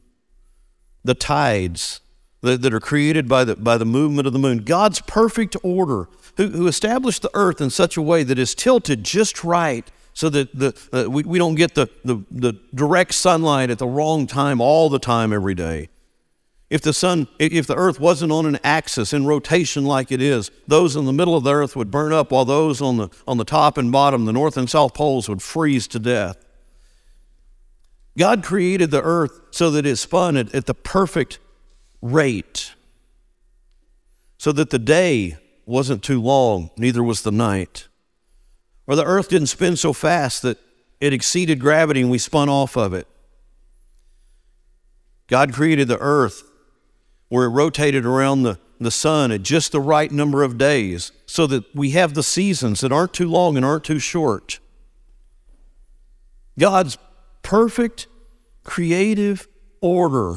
the 1.04 1.14
tides 1.14 2.00
that, 2.42 2.62
that 2.62 2.74
are 2.74 2.80
created 2.80 3.28
by 3.28 3.44
the, 3.44 3.56
by 3.56 3.78
the 3.78 3.84
movement 3.84 4.26
of 4.26 4.32
the 4.32 4.38
moon. 4.38 4.58
God's 4.58 5.00
perfect 5.00 5.56
order, 5.62 6.08
who, 6.36 6.48
who 6.48 6.66
established 6.66 7.22
the 7.22 7.30
earth 7.34 7.60
in 7.60 7.70
such 7.70 7.96
a 7.96 8.02
way 8.02 8.22
that 8.22 8.38
is 8.38 8.54
tilted 8.54 9.04
just 9.04 9.44
right 9.44 9.90
so 10.14 10.28
that 10.28 10.56
the, 10.56 10.74
uh, 10.92 11.10
we, 11.10 11.22
we 11.22 11.38
don't 11.38 11.54
get 11.54 11.74
the, 11.74 11.88
the, 12.04 12.22
the 12.30 12.52
direct 12.74 13.14
sunlight 13.14 13.70
at 13.70 13.78
the 13.78 13.86
wrong 13.86 14.26
time 14.26 14.60
all 14.60 14.88
the 14.88 14.98
time 14.98 15.32
every 15.32 15.54
day. 15.54 15.88
If 16.68 16.80
the 16.80 16.94
sun, 16.94 17.28
if 17.38 17.66
the 17.66 17.76
earth 17.76 18.00
wasn't 18.00 18.32
on 18.32 18.46
an 18.46 18.58
axis 18.64 19.12
in 19.12 19.26
rotation 19.26 19.84
like 19.84 20.10
it 20.10 20.22
is, 20.22 20.50
those 20.66 20.96
in 20.96 21.04
the 21.04 21.12
middle 21.12 21.36
of 21.36 21.44
the 21.44 21.52
earth 21.52 21.76
would 21.76 21.90
burn 21.90 22.14
up 22.14 22.30
while 22.30 22.46
those 22.46 22.80
on 22.80 22.96
the, 22.96 23.08
on 23.28 23.36
the 23.36 23.44
top 23.44 23.76
and 23.76 23.92
bottom, 23.92 24.24
the 24.24 24.32
north 24.32 24.56
and 24.56 24.70
south 24.70 24.94
poles, 24.94 25.28
would 25.28 25.42
freeze 25.42 25.86
to 25.88 25.98
death. 25.98 26.42
God 28.16 28.42
created 28.42 28.90
the 28.90 29.02
earth 29.02 29.40
so 29.50 29.70
that 29.70 29.86
it 29.86 29.96
spun 29.96 30.36
at, 30.36 30.54
at 30.54 30.66
the 30.66 30.74
perfect 30.74 31.38
rate, 32.00 32.74
so 34.38 34.52
that 34.52 34.70
the 34.70 34.78
day 34.78 35.36
wasn't 35.64 36.02
too 36.02 36.20
long, 36.20 36.70
neither 36.76 37.02
was 37.02 37.22
the 37.22 37.32
night. 37.32 37.88
Or 38.86 38.96
the 38.96 39.04
earth 39.04 39.28
didn't 39.28 39.46
spin 39.46 39.76
so 39.76 39.92
fast 39.92 40.42
that 40.42 40.58
it 41.00 41.12
exceeded 41.12 41.60
gravity 41.60 42.00
and 42.00 42.10
we 42.10 42.18
spun 42.18 42.48
off 42.48 42.76
of 42.76 42.92
it. 42.92 43.06
God 45.28 45.52
created 45.52 45.88
the 45.88 45.98
earth 45.98 46.42
where 47.28 47.46
it 47.46 47.50
rotated 47.50 48.04
around 48.04 48.42
the, 48.42 48.58
the 48.78 48.90
sun 48.90 49.32
at 49.32 49.42
just 49.42 49.72
the 49.72 49.80
right 49.80 50.12
number 50.12 50.42
of 50.42 50.58
days 50.58 51.12
so 51.24 51.46
that 51.46 51.64
we 51.74 51.92
have 51.92 52.12
the 52.12 52.22
seasons 52.22 52.80
that 52.80 52.92
aren't 52.92 53.14
too 53.14 53.28
long 53.28 53.56
and 53.56 53.64
aren't 53.64 53.84
too 53.84 53.98
short. 53.98 54.58
God's 56.58 56.98
perfect 57.42 58.06
creative 58.64 59.48
order 59.80 60.36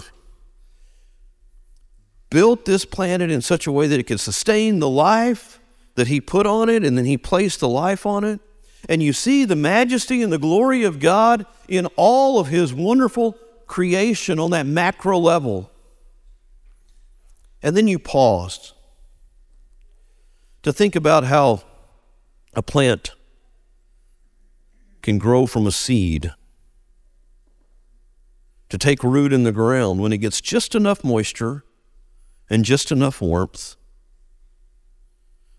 built 2.30 2.66
this 2.66 2.86
planet 2.86 3.32
in 3.32 3.42
such 3.42 3.68
a 3.68 3.72
way 3.72 3.88
that 3.88 4.00
it 4.00 4.04
could 4.04 4.20
sustain 4.20 4.80
the 4.80 4.90
life 4.90 5.60
that 5.96 6.08
He 6.08 6.20
put 6.20 6.46
on 6.46 6.70
it, 6.70 6.84
and 6.84 6.98
then 6.98 7.06
He 7.06 7.18
placed 7.18 7.60
the 7.60 7.70
life 7.70 8.06
on 8.06 8.24
it. 8.24 8.42
And 8.90 9.02
you 9.02 9.14
see 9.14 9.46
the 9.46 9.56
majesty 9.56 10.22
and 10.22 10.32
the 10.32 10.38
glory 10.38 10.84
of 10.84 11.00
God 11.00 11.46
in 11.68 11.88
all 11.96 12.40
of 12.40 12.48
His 12.48 12.74
wonderful 12.74 13.38
creation 13.66 14.40
on 14.40 14.52
that 14.52 14.66
macro 14.66 15.18
level. 15.18 15.72
And 17.64 17.76
then 17.76 17.88
you 17.88 17.98
paused 17.98 18.74
to 20.62 20.74
think 20.74 20.96
about 20.96 21.24
how 21.24 21.64
a 22.54 22.62
plant 22.62 23.12
can 25.02 25.18
grow 25.18 25.46
from 25.46 25.66
a 25.66 25.72
seed, 25.72 26.32
to 28.70 28.78
take 28.78 29.04
root 29.04 29.32
in 29.32 29.44
the 29.44 29.52
ground 29.52 30.00
when 30.00 30.12
it 30.12 30.18
gets 30.18 30.42
just 30.42 30.76
enough 30.76 31.04
moisture 31.04 31.64
and 32.50 32.66
just 32.66 32.92
enough 32.92 33.22
warmth 33.22 33.76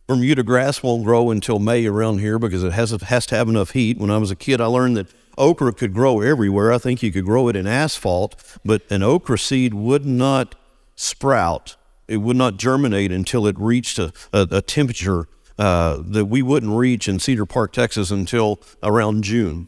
Bermuda 0.06 0.44
grass 0.44 0.84
won't 0.84 1.02
grow 1.02 1.30
until 1.30 1.58
May 1.58 1.84
around 1.84 2.18
here 2.18 2.38
because 2.38 2.62
it 2.62 2.72
has, 2.72 2.90
has 2.90 3.26
to 3.26 3.34
have 3.34 3.48
enough 3.48 3.72
heat. 3.72 3.98
When 3.98 4.10
I 4.10 4.18
was 4.18 4.30
a 4.30 4.36
kid, 4.36 4.60
I 4.60 4.66
learned 4.66 4.96
that 4.96 5.08
okra 5.36 5.72
could 5.72 5.92
grow 5.92 6.20
everywhere. 6.20 6.72
I 6.72 6.78
think 6.78 7.02
you 7.02 7.10
could 7.10 7.24
grow 7.24 7.48
it 7.48 7.56
in 7.56 7.66
asphalt, 7.66 8.36
but 8.64 8.82
an 8.88 9.02
okra 9.02 9.38
seed 9.38 9.74
would 9.74 10.06
not 10.06 10.54
sprout. 10.94 11.76
It 12.06 12.18
would 12.18 12.36
not 12.36 12.56
germinate 12.56 13.10
until 13.10 13.48
it 13.48 13.58
reached 13.58 13.98
a, 13.98 14.12
a, 14.32 14.46
a 14.52 14.62
temperature 14.62 15.26
uh, 15.58 16.00
that 16.06 16.26
we 16.26 16.40
wouldn't 16.40 16.72
reach 16.72 17.08
in 17.08 17.18
Cedar 17.18 17.46
Park, 17.46 17.72
Texas 17.72 18.12
until 18.12 18.60
around 18.84 19.24
June. 19.24 19.66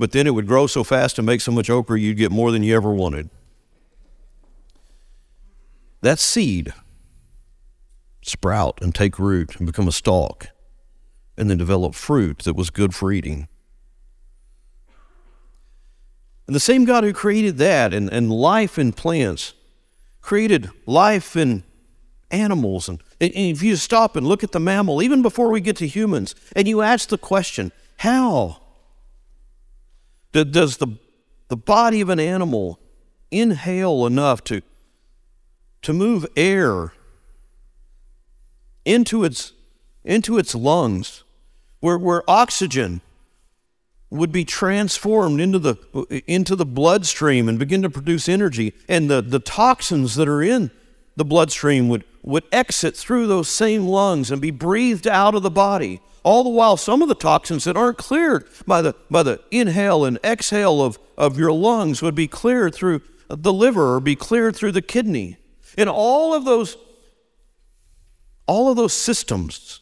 But 0.00 0.12
then 0.12 0.26
it 0.26 0.30
would 0.30 0.46
grow 0.46 0.66
so 0.66 0.82
fast 0.82 1.18
and 1.18 1.26
make 1.26 1.42
so 1.42 1.52
much 1.52 1.68
okra 1.68 2.00
you'd 2.00 2.16
get 2.16 2.32
more 2.32 2.50
than 2.50 2.62
you 2.62 2.74
ever 2.74 2.90
wanted. 2.90 3.28
That 6.00 6.18
seed 6.18 6.72
sprout 8.22 8.78
and 8.80 8.94
take 8.94 9.18
root 9.18 9.56
and 9.56 9.66
become 9.66 9.86
a 9.86 9.92
stalk 9.92 10.48
and 11.36 11.50
then 11.50 11.58
develop 11.58 11.94
fruit 11.94 12.38
that 12.40 12.56
was 12.56 12.70
good 12.70 12.94
for 12.94 13.12
eating. 13.12 13.46
And 16.46 16.56
the 16.56 16.60
same 16.60 16.86
God 16.86 17.04
who 17.04 17.12
created 17.12 17.58
that 17.58 17.92
and, 17.92 18.10
and 18.10 18.32
life 18.32 18.78
in 18.78 18.94
plants 18.94 19.52
created 20.22 20.70
life 20.86 21.36
in 21.36 21.62
animals. 22.30 22.88
And, 22.88 23.02
and 23.20 23.34
if 23.34 23.62
you 23.62 23.76
stop 23.76 24.16
and 24.16 24.26
look 24.26 24.42
at 24.42 24.52
the 24.52 24.60
mammal, 24.60 25.02
even 25.02 25.20
before 25.20 25.50
we 25.50 25.60
get 25.60 25.76
to 25.76 25.86
humans, 25.86 26.34
and 26.56 26.66
you 26.66 26.80
ask 26.80 27.10
the 27.10 27.18
question, 27.18 27.70
how 27.98 28.62
does 30.32 30.76
the, 30.76 30.98
the 31.48 31.56
body 31.56 32.00
of 32.00 32.08
an 32.08 32.20
animal 32.20 32.78
inhale 33.30 34.06
enough 34.06 34.42
to, 34.44 34.62
to 35.82 35.92
move 35.92 36.26
air 36.36 36.92
into 38.84 39.24
its, 39.24 39.52
into 40.04 40.38
its 40.38 40.54
lungs, 40.54 41.24
where, 41.80 41.98
where 41.98 42.28
oxygen 42.28 43.00
would 44.10 44.32
be 44.32 44.44
transformed 44.44 45.40
into 45.40 45.58
the, 45.58 46.22
into 46.26 46.56
the 46.56 46.66
bloodstream 46.66 47.48
and 47.48 47.58
begin 47.58 47.82
to 47.82 47.90
produce 47.90 48.28
energy, 48.28 48.74
and 48.88 49.08
the, 49.08 49.22
the 49.22 49.38
toxins 49.38 50.16
that 50.16 50.28
are 50.28 50.42
in 50.42 50.70
the 51.16 51.24
bloodstream 51.24 51.88
would, 51.88 52.04
would 52.22 52.44
exit 52.50 52.96
through 52.96 53.26
those 53.26 53.48
same 53.48 53.86
lungs 53.86 54.30
and 54.30 54.40
be 54.40 54.50
breathed 54.50 55.06
out 55.06 55.34
of 55.34 55.42
the 55.42 55.50
body. 55.50 56.00
All 56.22 56.44
the 56.44 56.50
while, 56.50 56.76
some 56.76 57.02
of 57.02 57.08
the 57.08 57.14
toxins 57.14 57.64
that 57.64 57.76
aren't 57.76 57.98
cleared 57.98 58.46
by 58.66 58.82
the, 58.82 58.94
by 59.10 59.22
the 59.22 59.40
inhale 59.50 60.04
and 60.04 60.18
exhale 60.22 60.82
of, 60.82 60.98
of 61.16 61.38
your 61.38 61.52
lungs 61.52 62.02
would 62.02 62.14
be 62.14 62.28
cleared 62.28 62.74
through 62.74 63.02
the 63.28 63.52
liver 63.52 63.94
or 63.94 64.00
be 64.00 64.16
cleared 64.16 64.54
through 64.54 64.72
the 64.72 64.82
kidney. 64.82 65.38
And 65.78 65.88
all 65.88 66.34
of 66.34 66.44
those 66.44 66.76
all 68.46 68.68
of 68.68 68.76
those 68.76 68.92
systems 68.92 69.80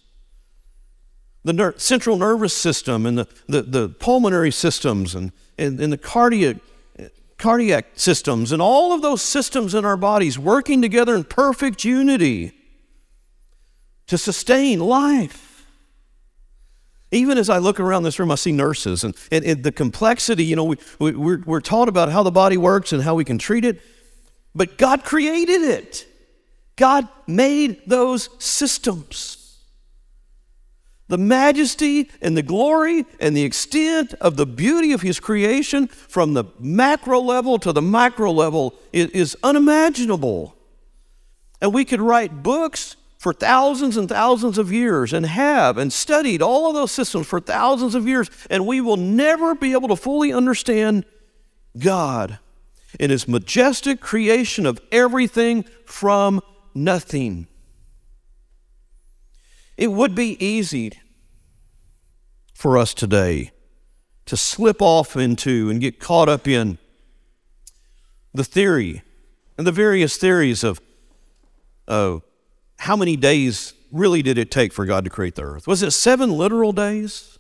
the 1.43 1.55
ner- 1.55 1.79
central 1.79 2.19
nervous 2.19 2.55
system 2.55 3.07
and 3.07 3.17
the, 3.17 3.29
the, 3.47 3.63
the 3.63 3.89
pulmonary 3.89 4.51
systems 4.51 5.15
and, 5.15 5.33
and, 5.57 5.81
and 5.81 5.91
the 5.91 5.97
cardiac 5.97 6.59
cardiac 7.39 7.87
systems 7.95 8.53
and 8.53 8.61
all 8.61 8.93
of 8.93 9.01
those 9.01 9.23
systems 9.23 9.73
in 9.73 9.85
our 9.85 9.97
bodies 9.97 10.39
working 10.39 10.83
together 10.83 11.15
in 11.15 11.25
perfect 11.25 11.85
unity 11.85 12.53
to 14.09 14.19
sustain 14.19 14.81
life. 14.81 15.48
Even 17.11 17.39
as 17.39 17.49
I 17.49 17.59
look 17.59 17.81
around 17.81 18.03
this 18.03 18.19
room, 18.19 18.31
I 18.31 18.35
see 18.35 18.53
nurses 18.53 19.03
and, 19.03 19.15
and, 19.33 19.45
and 19.45 19.63
the 19.63 19.73
complexity. 19.73 20.45
You 20.45 20.57
know, 20.57 20.65
we, 20.65 20.77
we, 20.99 21.13
we're, 21.13 21.43
we're 21.47 21.61
taught 21.61 21.89
about 21.89 22.11
how 22.11 22.23
the 22.23 22.31
body 22.31 22.57
works 22.57 22.93
and 22.93 23.03
how 23.03 23.15
we 23.15 23.25
can 23.25 23.39
treat 23.39 23.65
it, 23.65 23.81
but 24.55 24.77
God 24.77 25.05
created 25.05 25.63
it. 25.63 26.07
God 26.77 27.09
made 27.27 27.81
those 27.87 28.29
systems. 28.39 29.57
The 31.09 31.19
majesty 31.19 32.11
and 32.21 32.37
the 32.37 32.43
glory 32.43 33.07
and 33.19 33.35
the 33.35 33.43
extent 33.43 34.13
of 34.21 34.37
the 34.37 34.45
beauty 34.45 34.93
of 34.93 35.01
His 35.01 35.19
creation 35.19 35.89
from 35.89 36.35
the 36.35 36.45
macro 36.59 37.21
level 37.21 37.59
to 37.61 37.73
the 37.73 37.81
micro 37.81 38.31
level 38.31 38.75
is, 38.93 39.09
is 39.11 39.37
unimaginable. 39.43 40.55
And 41.63 41.73
we 41.73 41.87
could 41.87 42.01
write 42.01 42.43
books 42.43 42.97
for 43.19 43.33
thousands 43.33 43.97
and 43.97 44.09
thousands 44.09 44.59
of 44.59 44.73
years 44.73 45.13
and 45.13 45.27
have 45.27 45.77
and 45.77 45.93
studied 45.93 46.41
all 46.41 46.69
of 46.69 46.75
those 46.75 46.93
systems 46.93 47.27
for 47.27 47.41
thousands 47.41 47.97
of 47.97 48.07
years, 48.07 48.31
and 48.49 48.67
we 48.67 48.81
will 48.81 48.97
never 48.97 49.55
be 49.57 49.73
able 49.73 49.89
to 49.89 49.97
fully 49.97 50.33
understand 50.33 51.05
God 51.77 52.39
in 52.99 53.11
His 53.11 53.27
majestic 53.27 54.01
creation 54.01 54.65
of 54.67 54.81
everything 54.93 55.65
from 55.85 56.41
nothing. 56.75 57.49
It 59.77 59.93
would 59.93 60.15
be 60.15 60.43
easy 60.45 60.93
for 62.55 62.79
us 62.79 62.95
today 62.95 63.51
to 64.27 64.37
slip 64.37 64.81
off 64.81 65.17
into 65.17 65.71
and 65.71 65.81
get 65.81 65.99
caught 65.99 66.29
up 66.29 66.47
in 66.47 66.79
the 68.33 68.45
theory 68.45 69.03
and 69.57 69.67
the 69.67 69.73
various 69.73 70.17
theories 70.17 70.63
of 70.63 70.81
uh, 71.89 72.19
how 72.79 72.97
many 72.97 73.17
days 73.17 73.75
really 73.93 74.23
did 74.23 74.39
it 74.39 74.51
take 74.51 74.73
for 74.73 74.87
God 74.87 75.05
to 75.05 75.11
create 75.11 75.35
the 75.35 75.43
earth? 75.43 75.67
Was 75.67 75.83
it 75.83 75.91
seven 75.93 76.31
literal 76.31 76.73
days? 76.73 77.39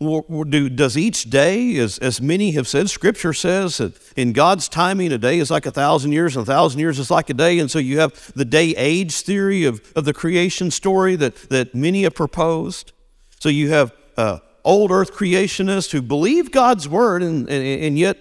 do, 0.00 0.70
does 0.70 0.96
each 0.96 1.28
day, 1.28 1.76
as, 1.76 1.98
as 1.98 2.22
many 2.22 2.52
have 2.52 2.66
said, 2.66 2.88
Scripture 2.88 3.34
says 3.34 3.78
that 3.78 3.92
in 4.16 4.32
God's 4.32 4.66
timing, 4.66 5.12
a 5.12 5.18
day 5.18 5.38
is 5.38 5.50
like 5.50 5.66
a 5.66 5.70
thousand 5.70 6.12
years, 6.12 6.36
and 6.36 6.42
a 6.42 6.46
thousand 6.46 6.80
years 6.80 6.98
is 6.98 7.10
like 7.10 7.28
a 7.28 7.34
day. 7.34 7.58
And 7.58 7.70
so 7.70 7.78
you 7.78 7.98
have 8.00 8.32
the 8.34 8.46
day 8.46 8.70
age 8.76 9.20
theory 9.20 9.64
of, 9.64 9.82
of 9.94 10.06
the 10.06 10.14
creation 10.14 10.70
story 10.70 11.16
that, 11.16 11.36
that 11.50 11.74
many 11.74 12.04
have 12.04 12.14
proposed. 12.14 12.92
So 13.40 13.50
you 13.50 13.70
have 13.70 13.92
uh, 14.16 14.38
old 14.64 14.90
earth 14.90 15.12
creationists 15.12 15.90
who 15.90 16.00
believe 16.00 16.50
God's 16.50 16.88
word 16.88 17.22
and, 17.22 17.48
and, 17.50 17.84
and 17.84 17.98
yet 17.98 18.16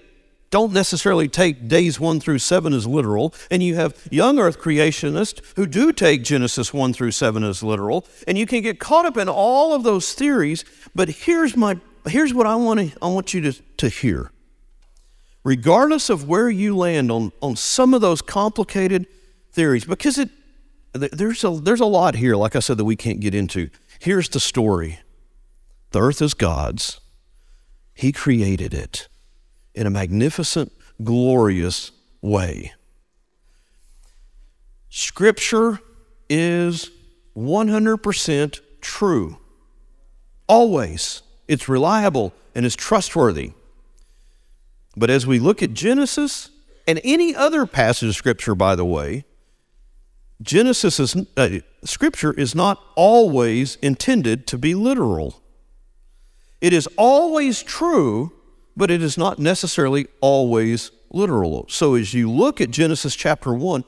don't 0.49 0.73
necessarily 0.73 1.27
take 1.27 1.67
days 1.67 1.99
1 1.99 2.19
through 2.19 2.39
7 2.39 2.73
as 2.73 2.87
literal, 2.87 3.33
and 3.51 3.61
you 3.61 3.75
have 3.75 3.95
young 4.09 4.39
earth 4.39 4.59
creationists 4.59 5.41
who 5.55 5.67
do 5.67 5.91
take 5.91 6.23
Genesis 6.23 6.73
1 6.73 6.93
through 6.93 7.11
7 7.11 7.43
as 7.43 7.61
literal, 7.61 8.05
and 8.27 8.37
you 8.37 8.45
can 8.45 8.61
get 8.61 8.79
caught 8.79 9.05
up 9.05 9.17
in 9.17 9.29
all 9.29 9.73
of 9.73 9.83
those 9.83 10.13
theories, 10.13 10.65
but 10.95 11.09
here's 11.09 11.55
my 11.55 11.77
here's 12.07 12.33
what 12.33 12.47
I 12.47 12.55
want 12.55 12.79
to 12.79 12.97
I 13.01 13.07
want 13.07 13.33
you 13.33 13.41
to, 13.41 13.53
to 13.77 13.89
hear. 13.89 14.31
Regardless 15.43 16.09
of 16.09 16.27
where 16.27 16.49
you 16.49 16.75
land 16.75 17.11
on, 17.11 17.31
on 17.41 17.55
some 17.55 17.93
of 17.93 18.01
those 18.01 18.21
complicated 18.21 19.07
theories, 19.51 19.85
because 19.85 20.17
it 20.17 20.29
there's 20.93 21.43
a 21.43 21.51
there's 21.51 21.79
a 21.79 21.85
lot 21.85 22.15
here, 22.15 22.35
like 22.35 22.55
I 22.55 22.59
said, 22.59 22.77
that 22.77 22.85
we 22.85 22.95
can't 22.95 23.19
get 23.19 23.35
into. 23.35 23.69
Here's 23.99 24.29
the 24.29 24.39
story. 24.39 24.99
The 25.91 26.01
earth 26.01 26.21
is 26.21 26.33
God's. 26.33 26.99
He 27.93 28.11
created 28.11 28.73
it 28.73 29.07
in 29.79 29.87
a 29.87 29.89
magnificent, 29.89 30.73
glorious 31.01 31.93
way. 32.21 32.73
Scripture 34.89 35.79
is 36.29 36.91
100% 37.37 38.59
true. 38.81 39.37
Always. 40.47 41.21
It's 41.47 41.69
reliable 41.69 42.33
and 42.53 42.65
it's 42.65 42.75
trustworthy. 42.75 43.53
But 44.97 45.09
as 45.09 45.25
we 45.25 45.39
look 45.39 45.63
at 45.63 45.73
Genesis 45.73 46.49
and 46.85 46.99
any 47.05 47.33
other 47.33 47.65
passage 47.65 48.09
of 48.09 48.15
Scripture, 48.15 48.55
by 48.55 48.75
the 48.75 48.83
way, 48.83 49.23
Genesis 50.41 50.99
is, 50.99 51.15
uh, 51.37 51.59
Scripture 51.85 52.33
is 52.33 52.53
not 52.53 52.83
always 52.95 53.77
intended 53.77 54.45
to 54.47 54.57
be 54.57 54.75
literal. 54.75 55.41
It 56.59 56.73
is 56.73 56.89
always 56.97 57.63
true 57.63 58.33
but 58.79 58.89
it 58.89 59.03
is 59.03 59.17
not 59.17 59.37
necessarily 59.37 60.07
always 60.21 60.91
literal. 61.11 61.65
So 61.67 61.95
as 61.95 62.13
you 62.13 62.31
look 62.31 62.61
at 62.61 62.71
Genesis 62.71 63.13
chapter 63.13 63.53
1, 63.53 63.83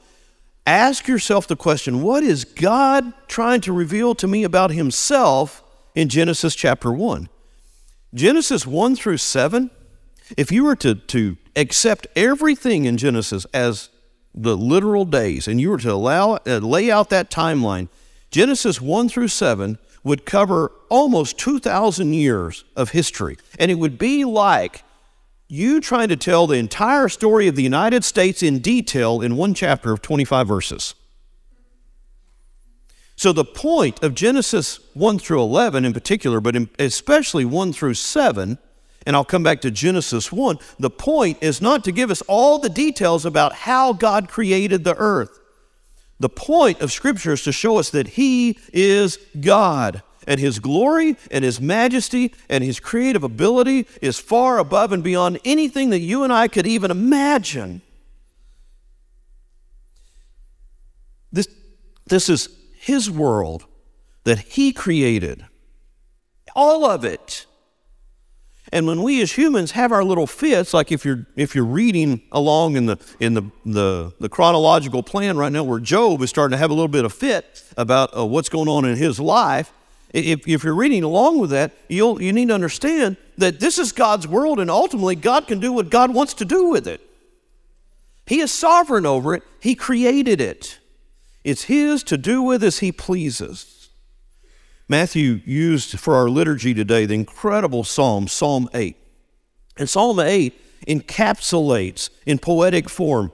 ask 0.66 1.08
yourself 1.08 1.48
the 1.48 1.56
question 1.56 2.02
what 2.02 2.22
is 2.22 2.44
God 2.44 3.14
trying 3.26 3.62
to 3.62 3.72
reveal 3.72 4.14
to 4.16 4.28
me 4.28 4.44
about 4.44 4.70
Himself 4.70 5.64
in 5.94 6.10
Genesis 6.10 6.54
chapter 6.54 6.92
1? 6.92 7.30
Genesis 8.12 8.66
1 8.66 8.94
through 8.94 9.16
7, 9.16 9.70
if 10.36 10.52
you 10.52 10.64
were 10.64 10.76
to, 10.76 10.96
to 10.96 11.38
accept 11.56 12.06
everything 12.14 12.84
in 12.84 12.98
Genesis 12.98 13.46
as 13.54 13.88
the 14.34 14.58
literal 14.58 15.06
days 15.06 15.48
and 15.48 15.58
you 15.58 15.70
were 15.70 15.78
to 15.78 15.92
allow, 15.92 16.34
uh, 16.46 16.58
lay 16.58 16.90
out 16.90 17.08
that 17.08 17.30
timeline, 17.30 17.88
Genesis 18.30 18.78
1 18.78 19.08
through 19.08 19.28
7 19.28 19.78
would 20.04 20.24
cover 20.24 20.72
almost 20.88 21.38
2,000 21.38 22.12
years 22.12 22.64
of 22.76 22.90
history. 22.90 23.36
And 23.58 23.70
it 23.70 23.76
would 23.76 23.98
be 23.98 24.24
like 24.24 24.82
you 25.48 25.80
trying 25.80 26.08
to 26.08 26.16
tell 26.16 26.46
the 26.46 26.56
entire 26.56 27.08
story 27.08 27.46
of 27.46 27.56
the 27.56 27.62
United 27.62 28.04
States 28.04 28.42
in 28.42 28.60
detail 28.60 29.20
in 29.20 29.36
one 29.36 29.54
chapter 29.54 29.92
of 29.92 30.00
25 30.00 30.48
verses. 30.48 30.94
So, 33.16 33.32
the 33.32 33.44
point 33.44 34.02
of 34.02 34.14
Genesis 34.14 34.80
1 34.94 35.18
through 35.18 35.42
11 35.42 35.84
in 35.84 35.92
particular, 35.92 36.40
but 36.40 36.56
especially 36.78 37.44
1 37.44 37.72
through 37.72 37.94
7, 37.94 38.58
and 39.06 39.16
I'll 39.16 39.24
come 39.24 39.42
back 39.42 39.60
to 39.60 39.70
Genesis 39.70 40.32
1, 40.32 40.58
the 40.78 40.90
point 40.90 41.38
is 41.40 41.60
not 41.60 41.84
to 41.84 41.92
give 41.92 42.10
us 42.10 42.22
all 42.22 42.58
the 42.58 42.70
details 42.70 43.26
about 43.26 43.52
how 43.52 43.92
God 43.92 44.28
created 44.28 44.84
the 44.84 44.96
earth. 44.96 45.38
The 46.22 46.28
point 46.28 46.80
of 46.80 46.92
Scripture 46.92 47.32
is 47.32 47.42
to 47.42 47.50
show 47.50 47.78
us 47.78 47.90
that 47.90 48.10
He 48.10 48.56
is 48.72 49.18
God, 49.40 50.04
and 50.24 50.38
His 50.38 50.60
glory 50.60 51.16
and 51.32 51.44
His 51.44 51.60
majesty 51.60 52.32
and 52.48 52.62
His 52.62 52.78
creative 52.78 53.24
ability 53.24 53.88
is 54.00 54.20
far 54.20 54.58
above 54.58 54.92
and 54.92 55.02
beyond 55.02 55.40
anything 55.44 55.90
that 55.90 55.98
you 55.98 56.22
and 56.22 56.32
I 56.32 56.46
could 56.46 56.64
even 56.64 56.92
imagine. 56.92 57.82
This, 61.32 61.48
this 62.06 62.28
is 62.28 62.48
His 62.76 63.10
world 63.10 63.64
that 64.22 64.38
He 64.38 64.72
created, 64.72 65.44
all 66.54 66.84
of 66.84 67.04
it. 67.04 67.46
And 68.72 68.86
when 68.86 69.02
we 69.02 69.20
as 69.20 69.32
humans 69.32 69.72
have 69.72 69.92
our 69.92 70.02
little 70.02 70.26
fits, 70.26 70.72
like 70.72 70.90
if 70.90 71.04
you're 71.04 71.26
if 71.36 71.54
you're 71.54 71.64
reading 71.64 72.22
along 72.32 72.76
in 72.76 72.86
the 72.86 72.98
in 73.20 73.34
the 73.34 73.42
the, 73.66 74.14
the 74.18 74.30
chronological 74.30 75.02
plan 75.02 75.36
right 75.36 75.52
now, 75.52 75.62
where 75.62 75.78
Job 75.78 76.22
is 76.22 76.30
starting 76.30 76.52
to 76.52 76.58
have 76.58 76.70
a 76.70 76.74
little 76.74 76.88
bit 76.88 77.04
of 77.04 77.12
fit 77.12 77.62
about 77.76 78.16
uh, 78.16 78.24
what's 78.24 78.48
going 78.48 78.68
on 78.68 78.86
in 78.86 78.96
his 78.96 79.20
life, 79.20 79.72
if, 80.14 80.48
if 80.48 80.64
you're 80.64 80.74
reading 80.74 81.02
along 81.02 81.38
with 81.38 81.50
that, 81.50 81.72
you'll 81.88 82.20
you 82.20 82.32
need 82.32 82.48
to 82.48 82.54
understand 82.54 83.18
that 83.36 83.60
this 83.60 83.78
is 83.78 83.92
God's 83.92 84.26
world, 84.26 84.58
and 84.58 84.70
ultimately 84.70 85.16
God 85.16 85.46
can 85.46 85.60
do 85.60 85.70
what 85.70 85.90
God 85.90 86.14
wants 86.14 86.32
to 86.34 86.46
do 86.46 86.68
with 86.68 86.88
it. 86.88 87.02
He 88.26 88.40
is 88.40 88.50
sovereign 88.50 89.04
over 89.04 89.34
it. 89.34 89.42
He 89.60 89.74
created 89.74 90.40
it. 90.40 90.78
It's 91.44 91.64
His 91.64 92.02
to 92.04 92.16
do 92.16 92.42
with 92.42 92.64
as 92.64 92.78
He 92.78 92.90
pleases. 92.90 93.71
Matthew 94.92 95.40
used 95.46 95.98
for 95.98 96.16
our 96.16 96.28
liturgy 96.28 96.74
today 96.74 97.06
the 97.06 97.14
incredible 97.14 97.82
psalm, 97.82 98.28
Psalm 98.28 98.68
8. 98.74 98.94
And 99.78 99.88
Psalm 99.88 100.20
8 100.20 100.86
encapsulates 100.86 102.10
in 102.26 102.38
poetic 102.38 102.90
form 102.90 103.32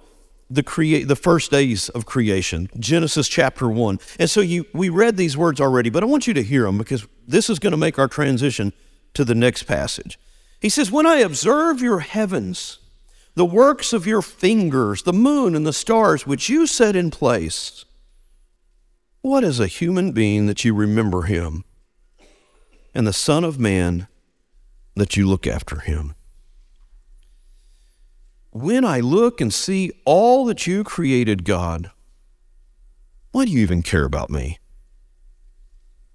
the 0.49 0.63
create 0.63 1.09
the 1.09 1.17
first 1.17 1.51
days 1.51 1.89
of 1.89 2.07
creation 2.07 2.69
genesis 2.79 3.27
chapter 3.27 3.69
1 3.69 3.99
and 4.21 4.31
so 4.31 4.41
you 4.41 4.67
we 4.73 4.89
read 4.89 5.17
these 5.17 5.37
words 5.37 5.61
already 5.61 5.91
but 5.91 6.03
i 6.03 6.07
want 6.07 6.27
you 6.27 6.33
to 6.33 6.43
hear 6.43 6.65
them 6.65 6.79
because 6.79 7.07
this 7.27 7.51
is 7.51 7.59
going 7.59 7.73
to 7.73 7.77
make 7.77 7.99
our 7.99 8.09
transition 8.09 8.73
to 9.13 9.25
the 9.25 9.35
next 9.35 9.65
passage 9.65 10.19
he 10.61 10.69
says 10.69 10.91
when 10.91 11.07
i 11.07 11.17
observe 11.17 11.83
your 11.83 12.01
heavens 12.01 12.79
the 13.35 13.45
works 13.45 13.93
of 13.93 14.07
your 14.07 14.23
fingers 14.23 15.03
the 15.03 15.13
moon 15.13 15.55
and 15.55 15.67
the 15.67 15.73
stars 15.73 16.27
which 16.27 16.49
you 16.49 16.67
set 16.67 16.97
in 16.97 17.11
place 17.11 17.85
what 19.21 19.45
is 19.45 19.61
a 19.61 19.67
human 19.67 20.13
being 20.13 20.47
that 20.47 20.65
you 20.65 20.75
remember 20.75 21.23
him? 21.23 21.65
And 22.95 23.07
the 23.07 23.13
Son 23.13 23.45
of 23.45 23.59
Man 23.59 24.09
that 24.95 25.17
you 25.17 25.27
look 25.27 25.47
after 25.47 25.81
him. 25.81 26.15
When 28.51 28.85
I 28.85 29.01
look 29.01 29.41
and 29.41 29.53
see 29.53 29.93
all 30.05 30.45
that 30.47 30.67
you 30.67 30.83
created, 30.83 31.45
God, 31.45 31.91
why 33.31 33.45
do 33.45 33.53
you 33.53 33.61
even 33.61 33.83
care 33.83 34.05
about 34.05 34.31
me? 34.31 34.59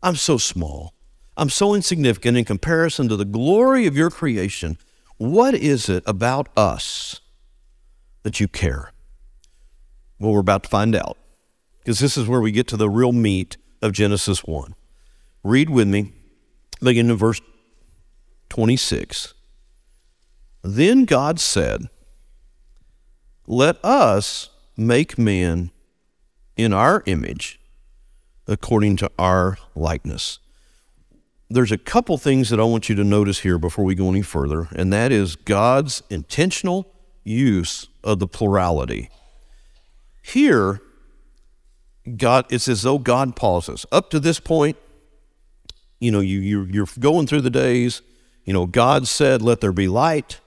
I'm 0.01 0.15
so 0.15 0.37
small. 0.37 0.93
I'm 1.37 1.49
so 1.49 1.73
insignificant 1.73 2.37
in 2.37 2.45
comparison 2.45 3.07
to 3.09 3.15
the 3.15 3.25
glory 3.25 3.87
of 3.87 3.95
your 3.95 4.09
creation. 4.09 4.77
What 5.17 5.53
is 5.55 5.87
it 5.89 6.03
about 6.05 6.49
us 6.57 7.21
that 8.23 8.39
you 8.39 8.47
care? 8.47 8.91
Well, 10.19 10.33
we're 10.33 10.39
about 10.39 10.63
to 10.63 10.69
find 10.69 10.95
out 10.95 11.17
because 11.83 11.99
this 11.99 12.17
is 12.17 12.27
where 12.27 12.39
we 12.39 12.51
get 12.51 12.67
to 12.69 12.77
the 12.77 12.89
real 12.89 13.11
meat 13.11 13.57
of 13.81 13.91
Genesis 13.91 14.45
1. 14.45 14.73
Read 15.43 15.69
with 15.69 15.87
me, 15.87 16.13
beginning 16.81 17.11
in 17.11 17.17
verse 17.17 17.41
26. 18.49 19.33
Then 20.63 21.03
God 21.03 21.41
said, 21.41 21.89
Let 23.45 23.83
us 23.83 24.49
make 24.77 25.17
man 25.17 25.71
in 26.55 26.71
our 26.71 27.03
image 27.05 27.59
according 28.47 28.95
to 28.97 29.11
our 29.19 29.57
likeness. 29.75 30.39
There's 31.49 31.71
a 31.71 31.77
couple 31.77 32.17
things 32.17 32.49
that 32.49 32.59
I 32.59 32.63
want 32.63 32.87
you 32.87 32.95
to 32.95 33.03
notice 33.03 33.39
here 33.39 33.57
before 33.57 33.83
we 33.83 33.93
go 33.93 34.09
any 34.09 34.21
further, 34.21 34.69
and 34.73 34.91
that 34.93 35.11
is 35.11 35.35
God's 35.35 36.01
intentional 36.09 36.93
use 37.25 37.89
of 38.03 38.19
the 38.19 38.27
plurality. 38.27 39.09
Here, 40.21 40.81
God, 42.17 42.45
it's 42.49 42.67
as 42.67 42.81
though 42.81 42.99
God 42.99 43.35
pauses. 43.35 43.85
Up 43.91 44.09
to 44.09 44.19
this 44.19 44.39
point, 44.39 44.77
you 45.99 46.11
know, 46.11 46.19
you, 46.19 46.39
you're, 46.39 46.67
you're 46.67 46.87
going 46.99 47.27
through 47.27 47.41
the 47.41 47.49
days. 47.49 48.01
You 48.43 48.53
know, 48.53 48.65
God 48.65 49.07
said, 49.07 49.41
let 49.41 49.61
there 49.61 49.71
be 49.71 49.87
light. 49.87 50.41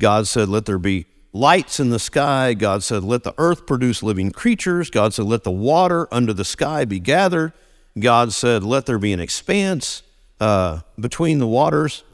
God 0.00 0.26
said, 0.26 0.48
let 0.48 0.64
there 0.64 0.78
be 0.78 1.06
lights 1.32 1.78
in 1.78 1.90
the 1.90 1.98
sky. 1.98 2.54
God 2.54 2.82
said, 2.82 3.04
let 3.04 3.24
the 3.24 3.34
earth 3.36 3.66
produce 3.66 4.02
living 4.02 4.30
creatures. 4.30 4.88
God 4.88 5.12
said, 5.12 5.26
let 5.26 5.44
the 5.44 5.50
water 5.50 6.08
under 6.10 6.32
the 6.32 6.44
sky 6.44 6.84
be 6.86 6.98
gathered. 6.98 7.52
God 7.98 8.32
said, 8.32 8.64
let 8.64 8.86
there 8.86 8.98
be 8.98 9.12
an 9.12 9.20
expanse 9.20 10.02
uh, 10.40 10.80
between 10.98 11.38
the 11.38 11.46
waters 11.46 12.04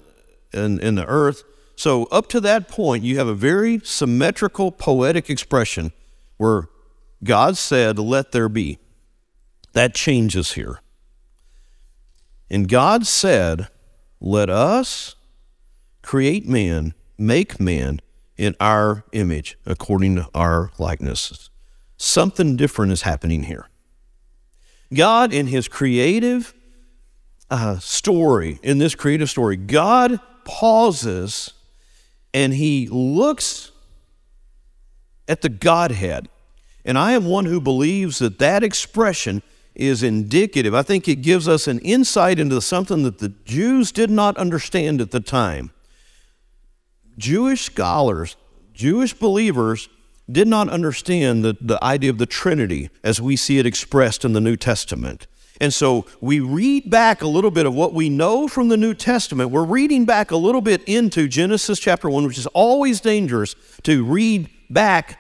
and, 0.53 0.81
and 0.81 0.99
the 0.99 1.07
earth. 1.07 1.45
So, 1.77 2.07
up 2.07 2.29
to 2.31 2.41
that 2.41 2.67
point, 2.67 3.05
you 3.05 3.19
have 3.19 3.29
a 3.29 3.35
very 3.35 3.79
symmetrical 3.85 4.73
poetic 4.73 5.31
expression 5.31 5.93
where 6.37 6.69
God 7.23 7.57
said, 7.57 7.99
Let 8.01 8.33
there 8.33 8.49
be. 8.49 8.79
That 9.73 9.95
changes 9.95 10.53
here. 10.53 10.81
And 12.51 12.69
God 12.69 13.07
said, 13.07 13.69
Let 14.21 14.51
us 14.51 15.15
create 16.03 16.49
man, 16.49 16.95
make 17.19 17.61
man 17.61 18.01
in 18.37 18.55
our 18.61 19.05
image, 19.13 19.59
according 19.67 20.17
to 20.17 20.29
our 20.35 20.71
likeness. 20.79 21.51
Something 21.97 22.57
different 22.57 22.93
is 22.93 23.03
happening 23.03 23.45
here. 23.45 23.69
God, 24.95 25.33
in 25.33 25.49
his 25.49 25.69
creative 25.69 26.55
uh, 27.51 27.79
story, 27.79 28.59
in 28.63 28.79
this 28.79 28.95
creative 28.95 29.29
story, 29.29 29.57
God 29.57 30.21
pauses 30.45 31.53
and 32.33 32.55
he 32.55 32.89
looks 32.89 33.71
at 35.27 35.43
the 35.43 35.49
Godhead. 35.49 36.29
And 36.85 36.97
I 36.97 37.13
am 37.13 37.27
one 37.27 37.45
who 37.45 37.61
believes 37.61 38.19
that 38.21 38.39
that 38.39 38.63
expression 38.63 39.43
is 39.79 40.03
indicative. 40.03 40.75
I 40.75 40.83
think 40.83 41.09
it 41.09 41.23
gives 41.23 41.49
us 41.49 41.67
an 41.67 41.79
insight 41.81 42.39
into 42.39 42.61
something 42.61 43.03
that 43.05 43.19
the 43.19 43.31
Jews 43.45 43.93
did 43.93 44.11
not 44.11 44.37
understand 44.37 45.01
at 45.01 45.11
the 45.11 45.21
time. 45.21 45.71
Jewish 47.17 47.63
scholars, 47.63 48.37
Jewish 48.73 49.15
believers, 49.15 49.89
did 50.31 50.47
not 50.47 50.69
understand 50.69 51.45
the, 51.45 51.57
the 51.61 51.83
idea 51.83 52.11
of 52.11 52.19
the 52.19 52.27
Trinity 52.27 52.91
as 53.03 53.21
we 53.21 53.35
see 53.35 53.59
it 53.59 53.67
expressed 53.67 54.25
in 54.25 54.35
the 54.35 54.41
New 54.41 54.57
Testament. 54.57 55.27
And 55.61 55.75
so 55.75 56.07
we 56.21 56.39
read 56.39 56.89
back 56.89 57.23
a 57.23 57.27
little 57.27 57.51
bit 57.51 57.67
of 57.67 57.75
what 57.75 57.93
we 57.93 58.09
know 58.09 58.47
from 58.47 58.69
the 58.69 58.77
New 58.77 58.95
Testament. 58.95 59.51
We're 59.51 59.65
reading 59.65 60.05
back 60.05 60.31
a 60.31 60.37
little 60.37 60.61
bit 60.61 60.83
into 60.85 61.27
Genesis 61.27 61.81
chapter 61.81 62.09
1, 62.09 62.25
which 62.25 62.39
is 62.39 62.47
always 62.49 63.01
dangerous 63.01 63.57
to 63.83 64.05
read 64.05 64.49
back 64.71 65.19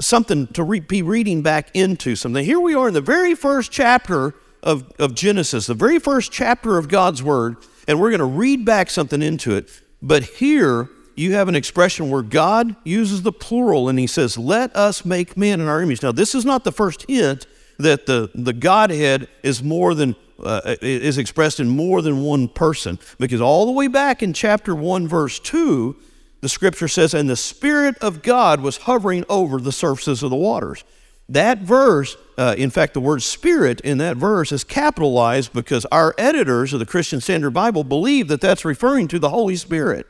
something, 0.00 0.46
to 0.48 0.62
re- 0.62 0.80
be 0.80 1.02
reading 1.02 1.42
back 1.42 1.70
into 1.74 2.16
something. 2.16 2.44
Here 2.44 2.60
we 2.60 2.74
are 2.74 2.88
in 2.88 2.94
the 2.94 3.00
very 3.00 3.34
first 3.34 3.70
chapter 3.70 4.34
of, 4.62 4.90
of 4.98 5.14
Genesis, 5.14 5.66
the 5.66 5.74
very 5.74 5.98
first 5.98 6.32
chapter 6.32 6.78
of 6.78 6.88
God's 6.88 7.22
Word, 7.22 7.56
and 7.86 8.00
we're 8.00 8.10
going 8.10 8.20
to 8.20 8.24
read 8.24 8.64
back 8.64 8.90
something 8.90 9.22
into 9.22 9.54
it. 9.54 9.68
But 10.02 10.24
here 10.24 10.88
you 11.16 11.34
have 11.34 11.48
an 11.48 11.54
expression 11.54 12.10
where 12.10 12.22
God 12.22 12.76
uses 12.84 13.22
the 13.22 13.32
plural 13.32 13.88
and 13.88 13.98
he 13.98 14.06
says, 14.06 14.38
Let 14.38 14.74
us 14.74 15.04
make 15.04 15.36
man 15.36 15.60
in 15.60 15.68
our 15.68 15.82
image. 15.82 16.02
Now, 16.02 16.12
this 16.12 16.34
is 16.34 16.44
not 16.44 16.64
the 16.64 16.72
first 16.72 17.04
hint 17.08 17.46
that 17.78 18.06
the, 18.06 18.30
the 18.34 18.52
Godhead 18.52 19.28
is 19.42 19.62
more 19.62 19.94
than 19.94 20.16
uh, 20.42 20.76
is 20.80 21.18
expressed 21.18 21.60
in 21.60 21.68
more 21.68 22.00
than 22.00 22.22
one 22.22 22.48
person 22.48 22.98
because 23.18 23.42
all 23.42 23.66
the 23.66 23.72
way 23.72 23.88
back 23.88 24.22
in 24.22 24.32
chapter 24.32 24.74
1 24.74 25.06
verse 25.06 25.38
2 25.38 25.94
the 26.40 26.48
scripture 26.48 26.88
says 26.88 27.14
and 27.14 27.28
the 27.28 27.36
spirit 27.36 27.96
of 27.98 28.22
god 28.22 28.60
was 28.60 28.78
hovering 28.78 29.24
over 29.28 29.60
the 29.60 29.72
surfaces 29.72 30.22
of 30.22 30.30
the 30.30 30.36
waters 30.36 30.84
that 31.28 31.58
verse 31.58 32.16
uh, 32.38 32.54
in 32.58 32.70
fact 32.70 32.94
the 32.94 33.00
word 33.00 33.22
spirit 33.22 33.80
in 33.82 33.98
that 33.98 34.16
verse 34.16 34.50
is 34.52 34.64
capitalized 34.64 35.52
because 35.52 35.84
our 35.86 36.14
editors 36.18 36.72
of 36.72 36.78
the 36.78 36.86
christian 36.86 37.20
standard 37.20 37.50
bible 37.50 37.84
believe 37.84 38.28
that 38.28 38.40
that's 38.40 38.64
referring 38.64 39.06
to 39.06 39.18
the 39.18 39.30
holy 39.30 39.56
spirit 39.56 40.06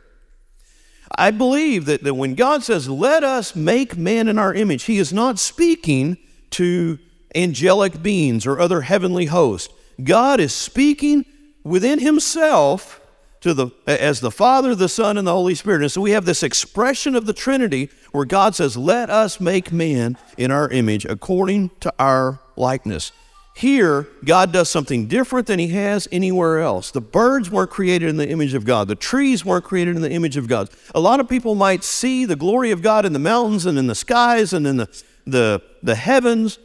i 1.16 1.30
believe 1.30 1.84
that, 1.84 2.02
that 2.02 2.14
when 2.14 2.34
god 2.34 2.62
says 2.62 2.88
let 2.88 3.22
us 3.22 3.54
make 3.54 3.96
man 3.96 4.28
in 4.28 4.38
our 4.38 4.54
image 4.54 4.84
he 4.84 4.98
is 4.98 5.12
not 5.12 5.38
speaking 5.38 6.16
to 6.50 6.98
angelic 7.34 8.02
beings 8.02 8.46
or 8.46 8.58
other 8.58 8.82
heavenly 8.82 9.26
hosts. 9.26 9.72
God 10.02 10.40
is 10.40 10.52
speaking 10.52 11.24
within 11.62 11.98
himself 11.98 13.00
to 13.40 13.54
the 13.54 13.70
as 13.86 14.20
the 14.20 14.30
Father, 14.30 14.74
the 14.74 14.88
Son, 14.88 15.16
and 15.16 15.26
the 15.26 15.32
Holy 15.32 15.54
Spirit. 15.54 15.82
And 15.82 15.92
so 15.92 16.00
we 16.00 16.10
have 16.10 16.24
this 16.24 16.42
expression 16.42 17.14
of 17.14 17.26
the 17.26 17.32
Trinity 17.32 17.90
where 18.12 18.24
God 18.24 18.54
says, 18.54 18.76
Let 18.76 19.10
us 19.10 19.40
make 19.40 19.72
man 19.72 20.18
in 20.36 20.50
our 20.50 20.68
image 20.68 21.04
according 21.04 21.70
to 21.80 21.92
our 21.98 22.40
likeness. 22.56 23.12
Here, 23.56 24.06
God 24.24 24.52
does 24.52 24.70
something 24.70 25.06
different 25.06 25.46
than 25.46 25.58
he 25.58 25.68
has 25.68 26.08
anywhere 26.12 26.60
else. 26.60 26.90
The 26.92 27.00
birds 27.00 27.50
weren't 27.50 27.70
created 27.70 28.08
in 28.08 28.16
the 28.16 28.28
image 28.28 28.54
of 28.54 28.64
God. 28.64 28.88
The 28.88 28.94
trees 28.94 29.44
weren't 29.44 29.64
created 29.64 29.96
in 29.96 30.02
the 30.02 30.10
image 30.10 30.36
of 30.36 30.48
God. 30.48 30.70
A 30.94 31.00
lot 31.00 31.20
of 31.20 31.28
people 31.28 31.54
might 31.54 31.84
see 31.84 32.24
the 32.24 32.36
glory 32.36 32.70
of 32.70 32.80
God 32.80 33.04
in 33.04 33.12
the 33.12 33.18
mountains 33.18 33.66
and 33.66 33.78
in 33.78 33.86
the 33.86 33.94
skies 33.94 34.52
and 34.52 34.66
in 34.66 34.76
the, 34.78 35.02
the, 35.26 35.62
the 35.82 35.94
heavens, 35.94 36.58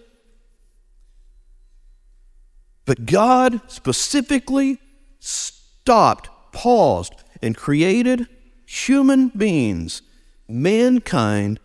but 2.86 3.06
God 3.06 3.60
specifically 3.68 4.80
stopped, 5.20 6.30
paused, 6.56 7.14
and 7.44 7.56
created 7.56 8.28
human 8.66 9.28
beings, 9.28 10.02
mankind, 10.48 11.60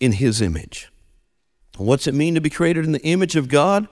in 0.00 0.12
His 0.12 0.40
image. 0.40 0.88
What's 1.76 2.06
it 2.06 2.14
mean 2.14 2.36
to 2.36 2.40
be 2.40 2.48
created 2.48 2.84
in 2.84 2.92
the 2.92 3.02
image 3.02 3.36
of 3.36 3.48
God? 3.48 3.88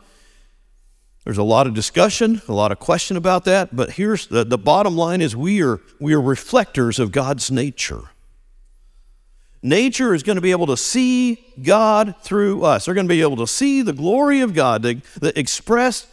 There's 1.24 1.38
a 1.38 1.42
lot 1.42 1.66
of 1.66 1.74
discussion, 1.74 2.40
a 2.48 2.52
lot 2.52 2.70
of 2.70 2.78
question 2.78 3.16
about 3.16 3.44
that, 3.46 3.74
but 3.74 3.92
here's 3.92 4.26
the, 4.26 4.44
the 4.44 4.58
bottom 4.58 4.96
line 4.96 5.20
is 5.20 5.34
we 5.34 5.62
are, 5.62 5.80
we 5.98 6.14
are 6.14 6.20
reflectors 6.20 6.98
of 6.98 7.12
God's 7.12 7.50
nature. 7.50 8.02
Nature 9.62 10.14
is 10.14 10.22
going 10.22 10.36
to 10.36 10.42
be 10.42 10.50
able 10.50 10.66
to 10.66 10.76
see 10.76 11.42
God 11.62 12.14
through 12.22 12.62
us. 12.62 12.84
They're 12.84 12.94
going 12.94 13.08
to 13.08 13.14
be 13.14 13.22
able 13.22 13.38
to 13.38 13.46
see 13.46 13.80
the 13.80 13.94
glory 13.94 14.40
of 14.40 14.54
God, 14.54 14.82
the, 14.82 15.00
the 15.18 15.36
expressed 15.38 16.06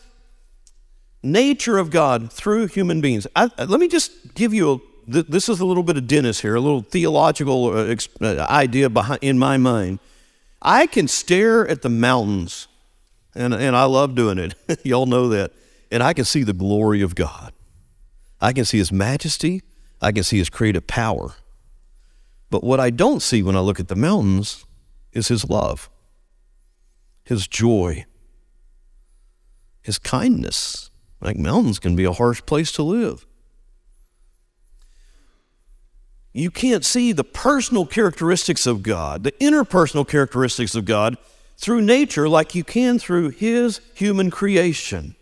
nature 1.24 1.78
of 1.78 1.90
God 1.90 2.32
through 2.32 2.68
human 2.68 3.02
beings. 3.02 3.28
I, 3.36 3.50
let 3.58 3.80
me 3.80 3.88
just 3.88 4.34
give 4.34 4.54
you 4.54 4.72
a 4.72 4.78
this 5.08 5.50
is 5.50 5.60
a 5.60 5.66
little 5.66 5.84
bit 5.84 5.98
of 5.98 6.08
Dennis 6.08 6.42
here, 6.42 6.56
a 6.56 6.62
little 6.62 6.82
theological 6.82 7.68
uh, 7.68 7.96
uh, 8.22 8.48
idea 8.50 8.90
behind, 8.90 9.20
in 9.22 9.38
my 9.38 9.58
mind. 9.58 10.00
I 10.62 10.88
can 10.88 11.08
stare 11.08 11.68
at 11.68 11.82
the 11.82 11.90
mountains, 11.90 12.68
and, 13.34 13.54
and 13.54 13.76
I 13.76 13.86
love 13.86 14.16
doing 14.16 14.38
it. 14.38 14.54
Y'all 14.86 15.06
know 15.06 15.30
that. 15.30 15.52
And 15.92 16.04
I 16.04 16.14
can 16.14 16.26
see 16.26 16.44
the 16.44 16.54
glory 16.54 17.02
of 17.02 17.16
God. 17.16 17.52
I 18.40 18.54
can 18.54 18.64
see 18.64 18.78
His 18.78 18.92
majesty. 18.92 19.62
I 20.02 20.12
can 20.12 20.24
see 20.24 20.38
His 20.38 20.50
creative 20.50 20.88
power. 20.88 21.34
But 22.50 22.64
what 22.64 22.80
I 22.80 22.90
don't 22.90 23.22
see 23.22 23.44
when 23.44 23.56
I 23.56 23.60
look 23.60 23.80
at 23.80 23.88
the 23.88 23.96
mountains 23.96 24.66
is 25.12 25.28
His 25.28 25.50
love, 25.50 25.90
His 27.24 27.48
joy, 27.48 28.06
His 29.82 29.98
kindness. 29.98 30.91
Like 31.22 31.38
mountains 31.38 31.80
can 31.80 31.96
be 31.96 32.04
a 32.04 32.12
harsh 32.12 32.42
place 32.46 32.72
to 32.74 32.84
live. 32.84 33.26
You 36.34 36.50
can't 36.50 36.86
see 36.86 37.12
the 37.12 37.24
personal 37.24 37.86
characteristics 37.86 38.66
of 38.66 38.84
God, 38.84 39.24
the 39.24 39.34
interpersonal 39.34 40.08
characteristics 40.08 40.76
of 40.76 40.86
God, 40.86 41.18
through 41.58 41.82
nature 41.82 42.28
like 42.28 42.56
you 42.56 42.64
can 42.64 42.98
through 42.98 43.30
His 43.30 43.82
human 43.94 44.32
creation. 44.32 45.16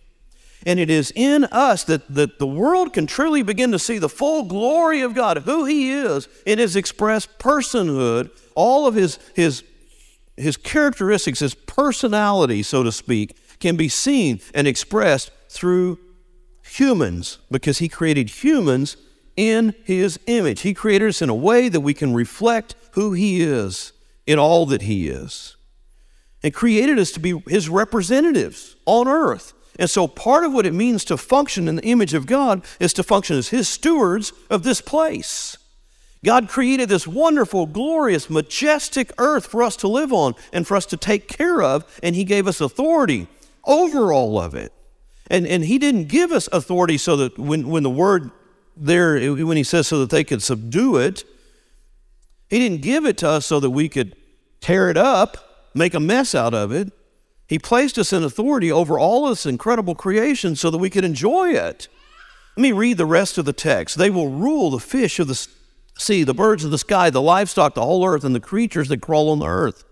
And 0.65 0.79
it 0.79 0.89
is 0.89 1.11
in 1.15 1.45
us 1.45 1.83
that, 1.85 2.07
that 2.13 2.37
the 2.37 2.47
world 2.47 2.93
can 2.93 3.07
truly 3.07 3.41
begin 3.41 3.71
to 3.71 3.79
see 3.79 3.97
the 3.97 4.09
full 4.09 4.43
glory 4.43 5.01
of 5.01 5.15
God, 5.15 5.39
who 5.39 5.65
He 5.65 5.91
is 5.91 6.27
in 6.45 6.59
His 6.59 6.75
expressed 6.75 7.39
personhood, 7.39 8.29
all 8.55 8.85
of 8.85 8.93
His, 8.93 9.17
his, 9.33 9.63
his 10.37 10.57
characteristics, 10.57 11.39
His 11.39 11.55
personality, 11.55 12.61
so 12.61 12.83
to 12.83 12.91
speak, 12.91 13.35
can 13.59 13.75
be 13.75 13.89
seen 13.89 14.39
and 14.53 14.67
expressed 14.67 15.31
through 15.49 15.99
humans 16.63 17.39
because 17.51 17.79
He 17.79 17.89
created 17.89 18.29
humans 18.43 18.95
in 19.35 19.73
His 19.83 20.19
image. 20.27 20.61
He 20.61 20.73
created 20.73 21.09
us 21.09 21.21
in 21.21 21.29
a 21.29 21.35
way 21.35 21.67
that 21.69 21.81
we 21.81 21.93
can 21.93 22.13
reflect 22.13 22.75
who 22.91 23.13
He 23.13 23.41
is 23.41 23.91
in 24.25 24.39
all 24.39 24.65
that 24.67 24.83
He 24.83 25.09
is 25.09 25.57
and 26.43 26.53
created 26.53 26.97
us 26.97 27.11
to 27.11 27.19
be 27.19 27.41
His 27.47 27.69
representatives 27.69 28.75
on 28.85 29.07
earth. 29.07 29.53
And 29.77 29.89
so, 29.89 30.07
part 30.07 30.43
of 30.43 30.53
what 30.53 30.65
it 30.65 30.73
means 30.73 31.05
to 31.05 31.17
function 31.17 31.67
in 31.67 31.77
the 31.77 31.83
image 31.83 32.13
of 32.13 32.25
God 32.25 32.63
is 32.79 32.93
to 32.93 33.03
function 33.03 33.37
as 33.37 33.49
His 33.49 33.67
stewards 33.67 34.33
of 34.49 34.63
this 34.63 34.81
place. 34.81 35.57
God 36.23 36.49
created 36.49 36.89
this 36.89 37.07
wonderful, 37.07 37.65
glorious, 37.65 38.29
majestic 38.29 39.13
earth 39.17 39.47
for 39.47 39.63
us 39.63 39.77
to 39.77 39.87
live 39.87 40.11
on 40.11 40.35
and 40.51 40.67
for 40.67 40.75
us 40.75 40.85
to 40.87 40.97
take 40.97 41.29
care 41.29 41.61
of, 41.61 41.85
and 42.03 42.13
He 42.13 42.25
gave 42.25 42.45
us 42.45 42.59
authority 42.59 43.27
over 43.63 44.11
all 44.11 44.37
of 44.37 44.53
it. 44.53 44.73
And, 45.29 45.45
and 45.45 45.65
He 45.65 45.77
didn't 45.77 46.05
give 46.05 46.31
us 46.31 46.49
authority 46.51 46.97
so 46.97 47.15
that 47.17 47.37
when, 47.37 47.67
when 47.67 47.83
the 47.83 47.89
word 47.89 48.31
there, 48.75 49.33
when 49.33 49.57
He 49.57 49.63
says 49.63 49.87
so 49.87 49.99
that 49.99 50.09
they 50.09 50.23
could 50.23 50.41
subdue 50.41 50.97
it, 50.97 51.23
He 52.49 52.59
didn't 52.59 52.81
give 52.81 53.05
it 53.05 53.17
to 53.19 53.29
us 53.29 53.45
so 53.45 53.59
that 53.59 53.69
we 53.69 53.89
could 53.89 54.15
tear 54.61 54.89
it 54.89 54.97
up, 54.97 55.71
make 55.73 55.93
a 55.93 55.99
mess 55.99 56.33
out 56.33 56.53
of 56.53 56.71
it. 56.71 56.91
He 57.47 57.57
placed 57.57 57.97
us 57.97 58.13
in 58.13 58.23
authority 58.23 58.71
over 58.71 58.99
all 58.99 59.27
this 59.27 59.45
incredible 59.45 59.95
creation 59.95 60.55
so 60.55 60.69
that 60.69 60.77
we 60.77 60.89
could 60.89 61.03
enjoy 61.03 61.49
it. 61.49 61.87
Let 62.55 62.61
me 62.61 62.71
read 62.71 62.97
the 62.97 63.05
rest 63.05 63.37
of 63.37 63.45
the 63.45 63.53
text. 63.53 63.97
They 63.97 64.09
will 64.09 64.29
rule 64.29 64.69
the 64.69 64.79
fish 64.79 65.19
of 65.19 65.27
the 65.27 65.47
sea, 65.97 66.23
the 66.23 66.33
birds 66.33 66.63
of 66.63 66.71
the 66.71 66.77
sky, 66.77 67.09
the 67.09 67.21
livestock, 67.21 67.73
the 67.73 67.81
whole 67.81 68.05
earth, 68.05 68.23
and 68.23 68.35
the 68.35 68.39
creatures 68.39 68.89
that 68.89 69.01
crawl 69.01 69.29
on 69.29 69.39
the 69.39 69.47
earth. 69.47 69.83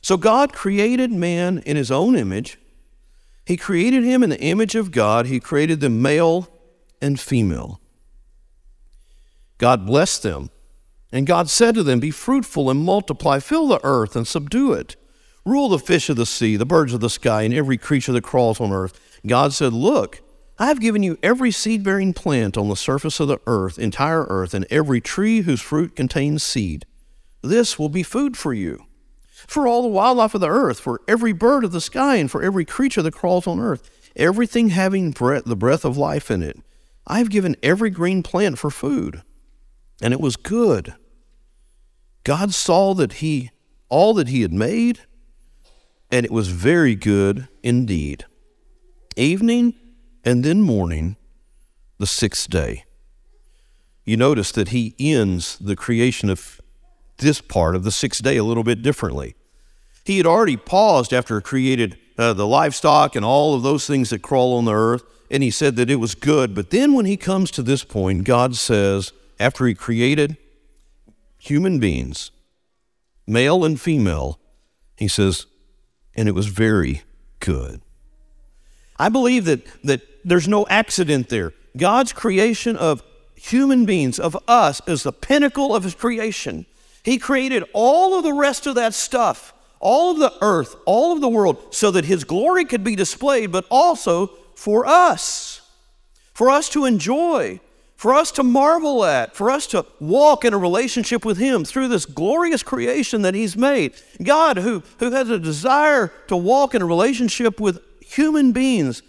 So 0.00 0.16
God 0.16 0.52
created 0.52 1.12
man 1.12 1.62
in 1.64 1.76
his 1.76 1.90
own 1.90 2.16
image. 2.16 2.58
He 3.46 3.56
created 3.56 4.04
him 4.04 4.22
in 4.22 4.30
the 4.30 4.40
image 4.40 4.74
of 4.74 4.90
God. 4.90 5.26
He 5.26 5.40
created 5.40 5.80
them 5.80 6.00
male 6.00 6.48
and 7.00 7.20
female. 7.20 7.80
God 9.58 9.86
blessed 9.86 10.22
them. 10.22 10.50
And 11.12 11.26
God 11.26 11.48
said 11.48 11.74
to 11.76 11.82
them, 11.82 12.00
Be 12.00 12.10
fruitful 12.10 12.70
and 12.70 12.84
multiply, 12.84 13.38
fill 13.38 13.68
the 13.68 13.80
earth 13.84 14.16
and 14.16 14.26
subdue 14.26 14.72
it. 14.72 14.96
Rule 15.44 15.68
the 15.68 15.78
fish 15.78 16.08
of 16.08 16.16
the 16.16 16.26
sea, 16.26 16.56
the 16.56 16.66
birds 16.66 16.92
of 16.92 17.00
the 17.00 17.10
sky, 17.10 17.42
and 17.42 17.54
every 17.54 17.76
creature 17.76 18.12
that 18.12 18.24
crawls 18.24 18.60
on 18.60 18.72
earth. 18.72 18.98
God 19.26 19.52
said, 19.52 19.72
Look, 19.72 20.22
I 20.58 20.66
have 20.66 20.80
given 20.80 21.02
you 21.02 21.18
every 21.22 21.50
seed 21.50 21.82
bearing 21.82 22.14
plant 22.14 22.56
on 22.56 22.68
the 22.68 22.76
surface 22.76 23.20
of 23.20 23.28
the 23.28 23.38
earth, 23.46 23.78
entire 23.78 24.24
earth, 24.24 24.54
and 24.54 24.66
every 24.70 25.00
tree 25.00 25.42
whose 25.42 25.60
fruit 25.60 25.94
contains 25.94 26.42
seed. 26.42 26.86
This 27.42 27.78
will 27.78 27.90
be 27.90 28.02
food 28.02 28.36
for 28.36 28.54
you. 28.54 28.86
For 29.46 29.66
all 29.66 29.82
the 29.82 29.88
wildlife 29.88 30.34
of 30.34 30.40
the 30.40 30.48
earth, 30.48 30.80
for 30.80 31.00
every 31.06 31.32
bird 31.32 31.64
of 31.64 31.72
the 31.72 31.80
sky, 31.80 32.16
and 32.16 32.30
for 32.30 32.42
every 32.42 32.64
creature 32.64 33.02
that 33.02 33.14
crawls 33.14 33.46
on 33.46 33.60
earth, 33.60 33.90
everything 34.16 34.70
having 34.70 35.10
breath, 35.10 35.44
the 35.44 35.56
breath 35.56 35.84
of 35.84 35.96
life 35.96 36.30
in 36.30 36.42
it. 36.42 36.58
I 37.06 37.18
have 37.18 37.30
given 37.30 37.56
every 37.62 37.90
green 37.90 38.22
plant 38.22 38.58
for 38.58 38.70
food. 38.70 39.22
And 40.00 40.12
it 40.12 40.20
was 40.20 40.36
good. 40.36 40.94
God 42.24 42.54
saw 42.54 42.94
that 42.94 43.14
he 43.14 43.50
all 43.88 44.14
that 44.14 44.28
he 44.28 44.42
had 44.42 44.52
made, 44.52 45.00
and 46.10 46.24
it 46.24 46.32
was 46.32 46.48
very 46.48 46.94
good 46.94 47.48
indeed. 47.62 48.24
Evening 49.16 49.74
and 50.24 50.42
then 50.42 50.62
morning, 50.62 51.16
the 51.98 52.06
sixth 52.06 52.50
day. 52.50 52.84
You 54.04 54.16
notice 54.16 54.50
that 54.52 54.68
he 54.68 54.94
ends 54.98 55.58
the 55.58 55.76
creation 55.76 56.28
of 56.28 56.60
this 57.18 57.40
part 57.40 57.76
of 57.76 57.84
the 57.84 57.90
sixth 57.90 58.22
day 58.22 58.36
a 58.36 58.44
little 58.44 58.64
bit 58.64 58.82
differently. 58.82 59.34
He 60.04 60.18
had 60.18 60.26
already 60.26 60.56
paused 60.56 61.12
after 61.12 61.40
created 61.40 61.98
uh, 62.18 62.32
the 62.32 62.46
livestock 62.46 63.16
and 63.16 63.24
all 63.24 63.54
of 63.54 63.62
those 63.62 63.86
things 63.86 64.10
that 64.10 64.22
crawl 64.22 64.56
on 64.56 64.64
the 64.64 64.74
earth, 64.74 65.02
and 65.30 65.42
he 65.42 65.50
said 65.50 65.76
that 65.76 65.90
it 65.90 65.96
was 65.96 66.14
good. 66.14 66.54
But 66.54 66.70
then 66.70 66.92
when 66.92 67.06
he 67.06 67.16
comes 67.16 67.50
to 67.52 67.62
this 67.62 67.84
point, 67.84 68.24
God 68.24 68.56
says, 68.56 69.12
after 69.40 69.66
he 69.66 69.74
created 69.74 70.36
human 71.38 71.78
beings, 71.78 72.30
male 73.26 73.64
and 73.64 73.80
female, 73.80 74.38
he 74.96 75.08
says, 75.08 75.46
and 76.14 76.28
it 76.28 76.32
was 76.32 76.46
very 76.46 77.02
good. 77.40 77.80
I 78.98 79.08
believe 79.08 79.44
that, 79.46 79.66
that 79.82 80.02
there's 80.24 80.46
no 80.46 80.66
accident 80.68 81.28
there. 81.28 81.52
God's 81.76 82.12
creation 82.12 82.76
of 82.76 83.02
human 83.34 83.84
beings, 83.84 84.20
of 84.20 84.36
us, 84.46 84.80
is 84.86 85.02
the 85.02 85.12
pinnacle 85.12 85.74
of 85.74 85.82
his 85.82 85.94
creation. 85.94 86.66
He 87.04 87.18
created 87.18 87.64
all 87.74 88.16
of 88.16 88.24
the 88.24 88.32
rest 88.32 88.66
of 88.66 88.74
that 88.76 88.94
stuff, 88.94 89.52
all 89.78 90.12
of 90.12 90.18
the 90.18 90.32
earth, 90.40 90.74
all 90.86 91.12
of 91.12 91.20
the 91.20 91.28
world, 91.28 91.74
so 91.74 91.90
that 91.90 92.06
his 92.06 92.24
glory 92.24 92.64
could 92.64 92.82
be 92.82 92.96
displayed, 92.96 93.52
but 93.52 93.66
also 93.70 94.28
for 94.54 94.86
us, 94.86 95.60
for 96.32 96.48
us 96.48 96.70
to 96.70 96.86
enjoy, 96.86 97.60
for 97.94 98.14
us 98.14 98.32
to 98.32 98.42
marvel 98.42 99.04
at, 99.04 99.36
for 99.36 99.50
us 99.50 99.66
to 99.68 99.84
walk 100.00 100.46
in 100.46 100.54
a 100.54 100.58
relationship 100.58 101.26
with 101.26 101.36
him 101.36 101.62
through 101.62 101.88
this 101.88 102.06
glorious 102.06 102.62
creation 102.62 103.20
that 103.20 103.34
he's 103.34 103.54
made. 103.54 103.92
God, 104.22 104.56
who, 104.56 104.82
who 104.98 105.10
has 105.10 105.28
a 105.28 105.38
desire 105.38 106.10
to 106.28 106.36
walk 106.36 106.74
in 106.74 106.80
a 106.80 106.86
relationship 106.86 107.60
with 107.60 107.80
human 108.00 108.52
beings, 108.52 109.02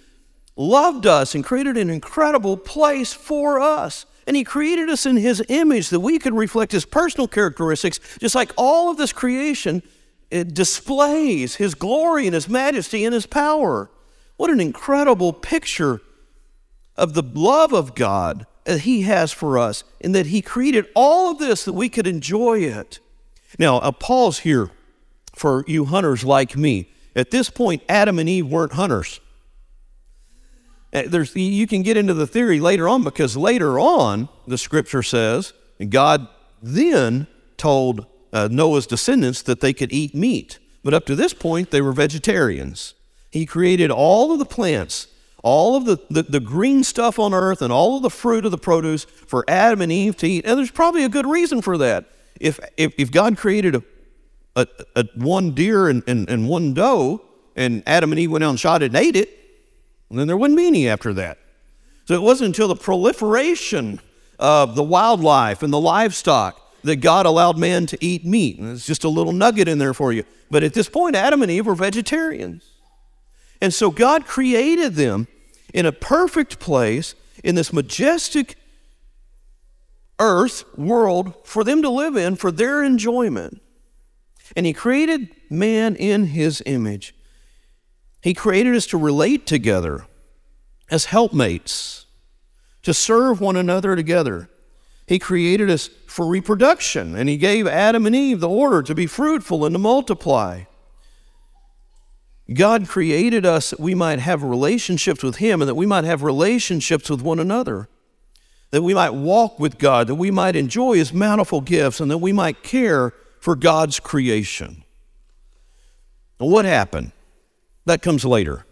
loved 0.57 1.05
us 1.05 1.33
and 1.33 1.45
created 1.45 1.77
an 1.77 1.89
incredible 1.89 2.57
place 2.57 3.13
for 3.13 3.61
us. 3.61 4.05
And 4.27 4.35
He 4.35 4.43
created 4.43 4.89
us 4.89 5.05
in 5.05 5.17
His 5.17 5.43
image 5.49 5.89
that 5.89 5.99
we 5.99 6.19
could 6.19 6.33
reflect 6.33 6.71
His 6.71 6.85
personal 6.85 7.27
characteristics, 7.27 7.99
just 8.19 8.35
like 8.35 8.51
all 8.57 8.89
of 8.89 8.97
this 8.97 9.13
creation 9.13 9.83
it 10.31 10.53
displays 10.53 11.55
His 11.55 11.75
glory 11.75 12.25
and 12.25 12.33
His 12.33 12.49
majesty 12.49 13.05
and 13.05 13.13
His 13.13 13.25
power. 13.25 13.89
What 14.37 14.49
an 14.49 14.59
incredible 14.59 15.31
picture 15.31 16.01
of 16.97 17.13
the 17.13 17.23
love 17.23 17.73
of 17.73 17.95
God 17.95 18.45
that 18.63 18.81
He 18.81 19.03
has 19.03 19.31
for 19.31 19.59
us, 19.59 19.83
and 20.01 20.15
that 20.15 20.27
He 20.27 20.41
created 20.41 20.87
all 20.95 21.31
of 21.31 21.37
this 21.37 21.65
that 21.65 21.73
we 21.73 21.87
could 21.87 22.07
enjoy 22.07 22.59
it. 22.59 22.99
Now, 23.59 23.79
a 23.79 23.91
pause 23.91 24.39
here 24.39 24.71
for 25.35 25.63
you 25.67 25.85
hunters 25.85 26.23
like 26.23 26.57
me. 26.57 26.89
At 27.15 27.31
this 27.31 27.49
point, 27.49 27.83
Adam 27.87 28.19
and 28.19 28.27
Eve 28.27 28.47
weren't 28.47 28.73
hunters. 28.73 29.21
Uh, 30.95 31.03
there's, 31.07 31.35
you 31.35 31.67
can 31.67 31.81
get 31.81 31.97
into 31.97 32.13
the 32.13 32.25
theory 32.25 32.61
later 32.61 32.87
on 32.87 33.03
because 33.03 33.35
later 33.35 33.77
on, 33.77 34.29
the 34.47 34.57
scripture 34.57 35.03
says, 35.03 35.51
God 35.89 36.29
then 36.63 37.27
told 37.57 38.05
uh, 38.31 38.47
Noah's 38.49 38.87
descendants 38.87 39.41
that 39.41 39.59
they 39.59 39.73
could 39.73 39.91
eat 39.91 40.15
meat. 40.15 40.57
But 40.85 40.93
up 40.93 41.05
to 41.07 41.15
this 41.15 41.33
point, 41.33 41.71
they 41.71 41.81
were 41.81 41.91
vegetarians. 41.91 42.93
He 43.29 43.45
created 43.45 43.91
all 43.91 44.31
of 44.31 44.39
the 44.39 44.45
plants, 44.45 45.07
all 45.43 45.75
of 45.75 45.83
the, 45.83 45.97
the, 46.09 46.23
the, 46.23 46.39
green 46.39 46.85
stuff 46.85 47.19
on 47.19 47.33
earth, 47.33 47.61
and 47.61 47.73
all 47.73 47.97
of 47.97 48.03
the 48.03 48.09
fruit 48.09 48.45
of 48.45 48.51
the 48.51 48.57
produce 48.57 49.03
for 49.03 49.43
Adam 49.49 49.81
and 49.81 49.91
Eve 49.91 50.15
to 50.17 50.27
eat. 50.27 50.45
And 50.45 50.57
there's 50.57 50.71
probably 50.71 51.03
a 51.03 51.09
good 51.09 51.25
reason 51.25 51.61
for 51.61 51.77
that. 51.77 52.05
If, 52.39 52.57
if, 52.77 52.93
if 52.97 53.11
God 53.11 53.37
created 53.37 53.75
a, 53.75 53.83
a, 54.55 54.67
a 54.95 55.05
one 55.15 55.51
deer 55.51 55.89
and, 55.89 56.03
and, 56.07 56.29
and 56.29 56.47
one 56.47 56.73
doe, 56.73 57.21
and 57.57 57.83
Adam 57.85 58.13
and 58.13 58.19
Eve 58.19 58.31
went 58.31 58.45
out 58.45 58.51
and 58.51 58.59
shot 58.59 58.81
it 58.81 58.87
and 58.87 58.95
ate 58.95 59.17
it, 59.17 59.44
and 60.09 60.19
then 60.19 60.27
there 60.27 60.37
wouldn't 60.37 60.57
be 60.57 60.67
any 60.67 60.87
after 60.87 61.13
that. 61.13 61.37
So 62.05 62.13
it 62.13 62.21
wasn't 62.21 62.47
until 62.47 62.67
the 62.67 62.75
proliferation 62.75 63.99
of 64.37 64.75
the 64.75 64.83
wildlife 64.83 65.63
and 65.63 65.73
the 65.73 65.79
livestock 65.79 66.61
that 66.83 66.97
God 66.97 67.25
allowed 67.25 67.57
man 67.57 67.87
to 67.87 67.97
eat 67.99 68.25
meat. 68.25 68.59
And 68.59 68.71
it's 68.71 68.85
just 68.85 69.03
a 69.03 69.09
little 69.09 69.33
nugget 69.33 69.67
in 69.67 69.79
there 69.79 69.93
for 69.93 70.13
you. 70.13 70.23
But 70.51 70.63
at 70.63 70.73
this 70.73 70.87
point, 70.87 71.15
Adam 71.15 71.41
and 71.41 71.51
Eve 71.51 71.65
were 71.65 71.75
vegetarians. 71.75 72.71
And 73.61 73.73
so 73.73 73.89
God 73.89 74.25
created 74.25 74.93
them 74.93 75.27
in 75.73 75.85
a 75.85 75.91
perfect 75.91 76.59
place 76.59 77.15
in 77.43 77.55
this 77.55 77.73
majestic 77.73 78.55
earth 80.19 80.63
world 80.77 81.33
for 81.43 81.63
them 81.63 81.81
to 81.81 81.89
live 81.89 82.15
in 82.15 82.35
for 82.35 82.51
their 82.51 82.83
enjoyment. 82.83 83.61
And 84.55 84.65
He 84.65 84.73
created 84.73 85.29
man 85.49 85.95
in 85.95 86.27
His 86.27 86.61
image. 86.65 87.15
He 88.25 88.33
created 88.33 88.75
us 88.75 88.87
to 88.87 88.97
relate 88.97 89.45
together 89.45 90.07
as 90.89 91.05
helpmates, 91.05 92.07
to 92.81 92.91
serve 92.91 93.39
one 93.39 93.55
another 93.55 93.95
together. 93.95 94.49
He 95.05 95.19
created 95.19 95.69
us 95.69 95.91
for 96.07 96.25
reproduction, 96.25 97.15
and 97.15 97.29
He 97.29 97.37
gave 97.37 97.67
Adam 97.67 98.07
and 98.07 98.15
Eve 98.15 98.39
the 98.39 98.49
order 98.49 98.81
to 98.81 98.95
be 98.95 99.05
fruitful 99.05 99.63
and 99.63 99.75
to 99.75 99.77
multiply. 99.77 100.63
God 102.51 102.87
created 102.87 103.45
us 103.45 103.69
that 103.69 103.79
we 103.79 103.93
might 103.93 104.17
have 104.17 104.41
relationships 104.41 105.21
with 105.21 105.35
Him 105.35 105.61
and 105.61 105.69
that 105.69 105.75
we 105.75 105.85
might 105.85 106.03
have 106.03 106.23
relationships 106.23 107.11
with 107.11 107.21
one 107.21 107.37
another, 107.37 107.89
that 108.71 108.81
we 108.81 108.95
might 108.95 109.13
walk 109.13 109.59
with 109.59 109.77
God, 109.77 110.07
that 110.07 110.15
we 110.15 110.31
might 110.31 110.55
enjoy 110.55 110.95
His 110.95 111.13
manifold 111.13 111.65
gifts, 111.65 111.99
and 111.99 112.09
that 112.09 112.17
we 112.17 112.33
might 112.33 112.63
care 112.63 113.13
for 113.39 113.55
God's 113.55 113.99
creation. 113.99 114.83
what 116.39 116.65
happened? 116.65 117.11
That 117.85 118.01
comes 118.01 118.25
later. 118.25 118.65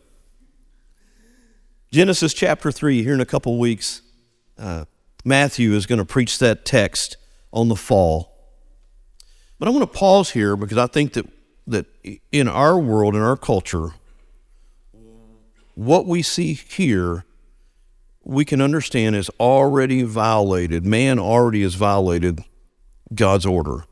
Genesis 1.91 2.34
chapter 2.34 2.71
3, 2.71 3.04
here 3.04 3.13
in 3.13 3.21
a 3.21 3.26
couple 3.26 3.60
weeks, 3.60 4.02
uh, 4.58 4.86
Matthew 5.23 5.73
is 5.73 5.86
going 5.86 5.99
to 5.99 6.06
preach 6.06 6.39
that 6.39 6.65
text 6.65 7.17
on 7.52 7.69
the 7.69 7.76
fall. 7.76 8.34
But 9.60 9.67
I 9.67 9.71
want 9.71 9.84
to 9.84 9.97
pause 9.97 10.32
here 10.32 10.56
because 10.56 10.78
I 10.78 10.88
think 10.88 11.13
that, 11.13 11.28
that 11.67 11.86
in 12.32 12.47
our 12.47 12.80
world, 12.80 13.15
in 13.15 13.21
our 13.21 13.38
culture, 13.38 13.91
what 15.76 16.06
we 16.08 16.21
see 16.21 16.54
here, 16.54 17.26
we 18.23 18.45
can 18.45 18.62
understand 18.62 19.15
is 19.15 19.30
already 19.39 20.02
violated. 20.04 20.86
Man 20.86 21.19
already 21.19 21.62
has 21.62 21.76
violated 21.76 22.43
God's 23.13 23.45
order. 23.45 23.86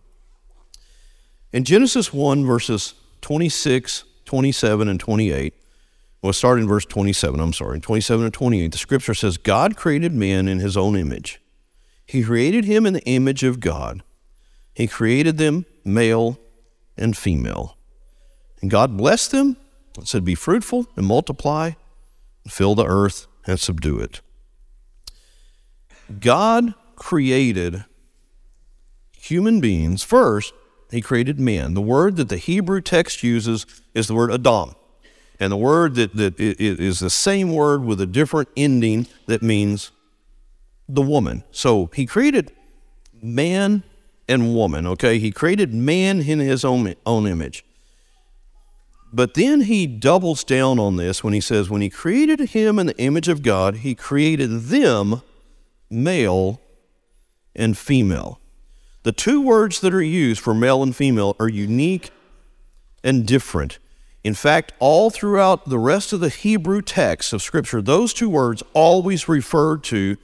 In 1.53 1.63
Genesis 1.63 2.12
1, 2.12 2.45
verses 2.45 2.95
26, 3.21 4.05
27, 4.32 4.88
and 4.88 4.98
28, 4.98 5.54
well, 6.22 6.32
start 6.32 6.58
in 6.58 6.65
verse 6.65 6.86
27, 6.86 7.38
I'm 7.38 7.52
sorry, 7.52 7.82
27 7.82 8.24
and 8.24 8.34
28, 8.34 8.72
the 8.72 8.78
scripture 8.78 9.13
says, 9.13 9.36
God 9.36 9.76
created 9.76 10.13
man 10.13 10.48
in 10.48 10.60
his 10.60 10.78
own 10.78 10.96
image. 10.96 11.41
He 12.06 12.24
created 12.24 12.63
him 12.63 12.86
in 12.86 12.94
the 12.94 13.04
image 13.04 13.44
of 13.44 13.60
God. 13.60 14.04
He 14.74 14.88
created 14.88 15.38
them 15.38 15.65
male 15.84 16.39
and 16.96 17.17
female. 17.17 17.76
And 18.62 18.72
God 18.72 18.96
blessed 18.96 19.32
them 19.32 19.58
and 19.98 20.08
said, 20.08 20.24
Be 20.24 20.36
fruitful 20.36 20.88
and 20.96 21.06
multiply, 21.06 21.72
and 22.46 22.54
fill 22.54 22.74
the 22.74 22.86
earth 22.86 23.28
and 23.46 23.60
subdue 23.60 24.00
it. 24.00 24.22
God 26.22 26.74
created 26.96 27.84
human 29.12 29.60
beings 29.60 30.04
first, 30.04 30.54
He 30.91 31.01
created 31.01 31.39
man. 31.39 31.73
The 31.73 31.82
word 31.82 32.17
that 32.17 32.30
the 32.30 32.38
Hebrew 32.38 32.82
text 32.82 33.23
uses 33.23 33.65
is 33.93 34.08
the 34.08 34.15
word 34.15 34.32
Adam. 34.32 34.75
And 35.39 35.51
the 35.51 35.58
word 35.58 35.95
that, 35.95 36.15
that 36.17 36.39
is 36.39 36.99
the 36.99 37.10
same 37.10 37.51
word 37.51 37.84
with 37.84 37.99
a 37.99 38.06
different 38.06 38.49
ending 38.56 39.08
that 39.25 39.41
means 39.41 39.91
the 40.88 41.01
woman. 41.01 41.43
So 41.49 41.89
he 41.95 42.06
created 42.06 42.51
man 43.21 43.84
and 44.27 44.54
woman, 44.54 44.86
okay? 44.86 45.17
He 45.17 45.32
created 45.32 45.73
man 45.73 46.21
in 46.21 46.39
his 46.39 46.63
own, 46.63 46.93
own 47.06 47.25
image. 47.25 47.65
But 49.13 49.34
then 49.34 49.62
he 49.62 49.88
doubles 49.88 50.43
down 50.43 50.80
on 50.80 50.97
this 50.97 51.23
when 51.23 51.34
he 51.34 51.41
says, 51.41 51.69
when 51.69 51.82
he 51.82 51.89
created 51.89 52.39
him 52.49 52.77
in 52.77 52.88
the 52.88 52.97
image 52.97 53.27
of 53.27 53.41
God, 53.41 53.77
he 53.77 53.95
created 53.95 54.65
them 54.65 55.21
male 55.89 56.62
and 57.56 57.77
female. 57.77 58.40
The 59.04 59.12
two 59.12 59.42
words 59.42 59.82
that 59.82 59.94
are 59.94 60.02
used 60.02 60.42
for 60.42 60.54
male 60.54 60.84
and 60.84 60.96
female 60.96 61.36
are 61.40 61.50
unique 61.50 62.12
and 63.04 63.26
different. 63.26 63.80
In 64.24 64.36
fact, 64.36 64.74
all 64.80 65.10
throughout 65.10 65.68
the 65.68 65.80
rest 65.80 66.14
of 66.14 66.20
the 66.20 66.30
Hebrew 66.30 66.82
text 66.82 67.34
of 67.34 67.42
Scripture, 67.42 67.82
those 67.82 68.14
two 68.14 68.30
words 68.30 68.62
always 68.74 69.28
refer 69.28 69.78
to 69.78 70.18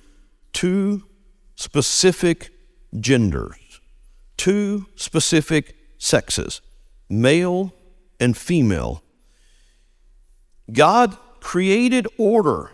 two 0.53 1.03
specific 1.55 2.51
genders, 2.99 3.81
two 4.37 4.85
specific 4.95 5.75
sexes, 5.97 6.61
male 7.09 7.73
and 8.19 8.37
female. 8.37 9.01
God 10.71 11.17
created 11.39 12.07
order 12.17 12.71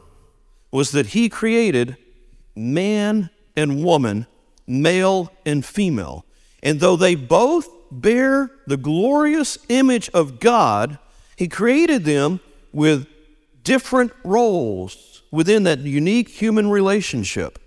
was 0.72 0.92
that 0.92 1.08
he 1.08 1.30
created 1.30 1.96
man 2.56 3.30
and 3.56 3.84
woman, 3.84 4.28
male 4.68 5.32
and 5.46 5.66
female. 5.66 6.26
And 6.62 6.80
though 6.80 6.96
they 6.96 7.16
both 7.16 7.68
bear 7.92 8.52
the 8.68 8.78
glorious 8.78 9.58
image 9.70 10.10
of 10.10 10.40
God, 10.40 10.98
he 11.36 11.48
created 11.48 12.06
them 12.06 12.40
with 12.72 13.08
different 13.64 14.12
roles 14.24 15.24
within 15.32 15.64
that 15.64 15.80
unique 15.80 16.30
human 16.30 16.70
relationship. 16.70 17.60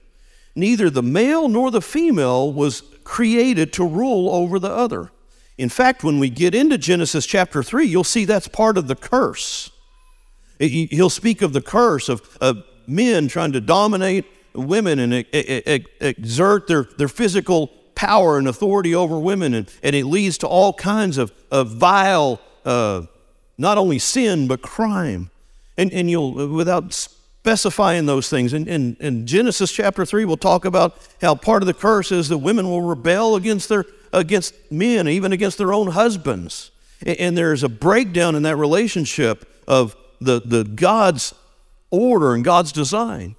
Neither 0.55 0.89
the 0.89 1.03
male 1.03 1.49
nor 1.49 1.71
the 1.71 1.83
female 1.83 2.53
was 2.53 2.83
created 3.05 3.73
to 3.75 3.87
rule 3.87 4.31
over 4.31 4.59
the 4.59 4.71
other. 4.71 5.11
In 5.59 5.69
fact, 5.69 6.05
when 6.05 6.19
we 6.19 6.29
get 6.29 6.55
into 6.55 6.77
Genesis 6.77 7.27
chapter 7.27 7.63
3, 7.63 7.87
you'll 7.87 8.05
see 8.05 8.25
that's 8.25 8.49
part 8.49 8.77
of 8.77 8.89
the 8.89 8.97
curse. 8.97 9.71
He'll 10.59 11.11
speak 11.11 11.43
of 11.43 11.53
the 11.53 11.61
curse 11.61 12.09
of, 12.09 12.37
of 12.41 12.63
men 12.87 13.29
trying 13.29 13.53
to 13.53 13.61
dominate 13.61 14.25
women 14.57 14.99
and 14.99 15.25
exert 16.01 16.67
their, 16.67 16.85
their 16.99 17.09
physical 17.09 17.69
power 17.95 18.39
and 18.39 18.47
authority 18.47 18.95
over 18.95 19.19
women, 19.19 19.55
and, 19.55 19.71
and 19.83 19.97
it 19.97 20.05
leads 20.05 20.39
to 20.39 20.47
all 20.47 20.73
kinds 20.73 21.19
of, 21.19 21.33
of 21.51 21.69
vile, 21.71 22.41
uh, 22.65 23.03
not 23.59 23.79
only 23.79 23.99
sin, 23.99 24.47
but 24.49 24.63
crime. 24.63 25.31
And, 25.79 25.93
and 25.93 26.11
you'll, 26.11 26.49
without 26.49 26.93
specifying 26.93 28.07
those 28.07 28.29
things, 28.29 28.53
in, 28.53 28.69
in, 28.69 28.97
in 29.01 29.27
Genesis 29.27 29.73
chapter 29.73 30.05
3, 30.05 30.25
we'll 30.25 30.37
talk 30.37 30.65
about 30.65 30.99
how 31.21 31.35
part 31.35 31.63
of 31.63 31.67
the 31.67 31.75
curse 31.75 32.13
is 32.13 32.29
that 32.29 32.39
women 32.39 32.69
will 32.69 32.83
rebel 32.83 33.37
against 33.37 33.69
their 33.69 33.85
against 34.13 34.55
men, 34.71 35.09
even 35.09 35.33
against 35.33 35.59
their 35.59 35.73
own 35.73 35.89
husbands. 35.89 36.71
And 37.05 37.37
there's 37.37 37.63
a 37.63 37.69
breakdown 37.69 38.35
in 38.35 38.43
that 38.45 38.57
relationship 38.57 39.47
of 39.69 39.97
the, 40.21 40.41
the 40.41 40.65
God's 40.65 41.35
order 41.91 42.35
and 42.35 42.43
God's 42.43 42.73
design. 42.73 43.37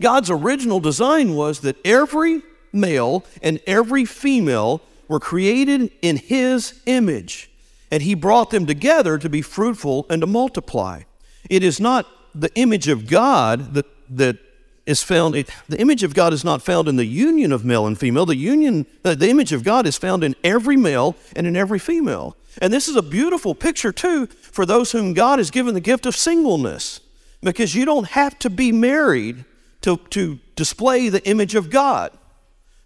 God's 0.00 0.30
original 0.30 0.80
design 0.80 1.34
was 1.34 1.60
that 1.60 1.76
every 1.84 2.42
male 2.72 3.24
and 3.42 3.60
every 3.66 4.04
female 4.04 4.80
were 5.08 5.20
created 5.20 5.90
in 6.02 6.16
His 6.16 6.80
image, 6.86 7.50
and 7.90 8.02
He 8.02 8.14
brought 8.14 8.50
them 8.50 8.66
together 8.66 9.18
to 9.18 9.28
be 9.28 9.42
fruitful 9.42 10.06
and 10.08 10.20
to 10.22 10.26
multiply. 10.26 11.02
It 11.48 11.62
is 11.62 11.80
not 11.80 12.06
the 12.34 12.54
image 12.54 12.88
of 12.88 13.08
God 13.08 13.74
that, 13.74 13.86
that 14.10 14.38
is 14.86 15.02
found, 15.02 15.34
it, 15.34 15.50
the 15.68 15.80
image 15.80 16.02
of 16.02 16.14
God 16.14 16.32
is 16.32 16.44
not 16.44 16.62
found 16.62 16.88
in 16.88 16.96
the 16.96 17.04
union 17.04 17.52
of 17.52 17.64
male 17.64 17.86
and 17.86 17.98
female. 17.98 18.24
The 18.24 18.36
union, 18.36 18.86
the 19.02 19.28
image 19.28 19.52
of 19.52 19.64
God 19.64 19.86
is 19.86 19.96
found 19.96 20.24
in 20.24 20.34
every 20.42 20.76
male 20.76 21.16
and 21.36 21.46
in 21.46 21.56
every 21.56 21.78
female. 21.78 22.36
And 22.60 22.72
this 22.72 22.88
is 22.88 22.96
a 22.96 23.02
beautiful 23.02 23.54
picture, 23.54 23.92
too, 23.92 24.26
for 24.26 24.64
those 24.64 24.92
whom 24.92 25.12
God 25.12 25.38
has 25.38 25.50
given 25.50 25.74
the 25.74 25.80
gift 25.80 26.06
of 26.06 26.16
singleness, 26.16 27.00
because 27.42 27.74
you 27.74 27.84
don't 27.84 28.08
have 28.08 28.38
to 28.40 28.50
be 28.50 28.72
married 28.72 29.44
to, 29.82 29.96
to 30.10 30.38
display 30.56 31.08
the 31.08 31.26
image 31.28 31.54
of 31.54 31.70
God. 31.70 32.12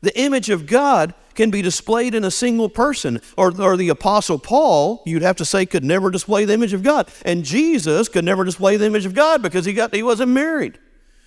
The 0.03 0.19
image 0.19 0.51
of 0.51 0.67
God 0.67 1.15
can 1.35 1.51
be 1.51 1.63
displayed 1.63 2.15
in 2.15 2.25
a 2.25 2.31
single 2.31 2.69
person. 2.69 3.21
Or, 3.37 3.61
or 3.61 3.77
the 3.77 3.89
Apostle 3.89 4.39
Paul, 4.39 5.03
you'd 5.05 5.23
have 5.23 5.37
to 5.37 5.45
say, 5.45 5.67
could 5.67 5.85
never 5.85 6.11
display 6.11 6.45
the 6.45 6.55
image 6.55 6.73
of 6.73 6.83
God. 6.83 7.09
And 7.25 7.45
Jesus 7.45 8.09
could 8.09 8.25
never 8.25 8.45
display 8.45 8.77
the 8.77 8.87
image 8.87 9.07
of 9.07 9.15
God 9.15 9.43
because 9.43 9.65
he, 9.65 9.73
got, 9.73 9.95
he 9.95 10.03
wasn't 10.03 10.31
married. 10.31 10.79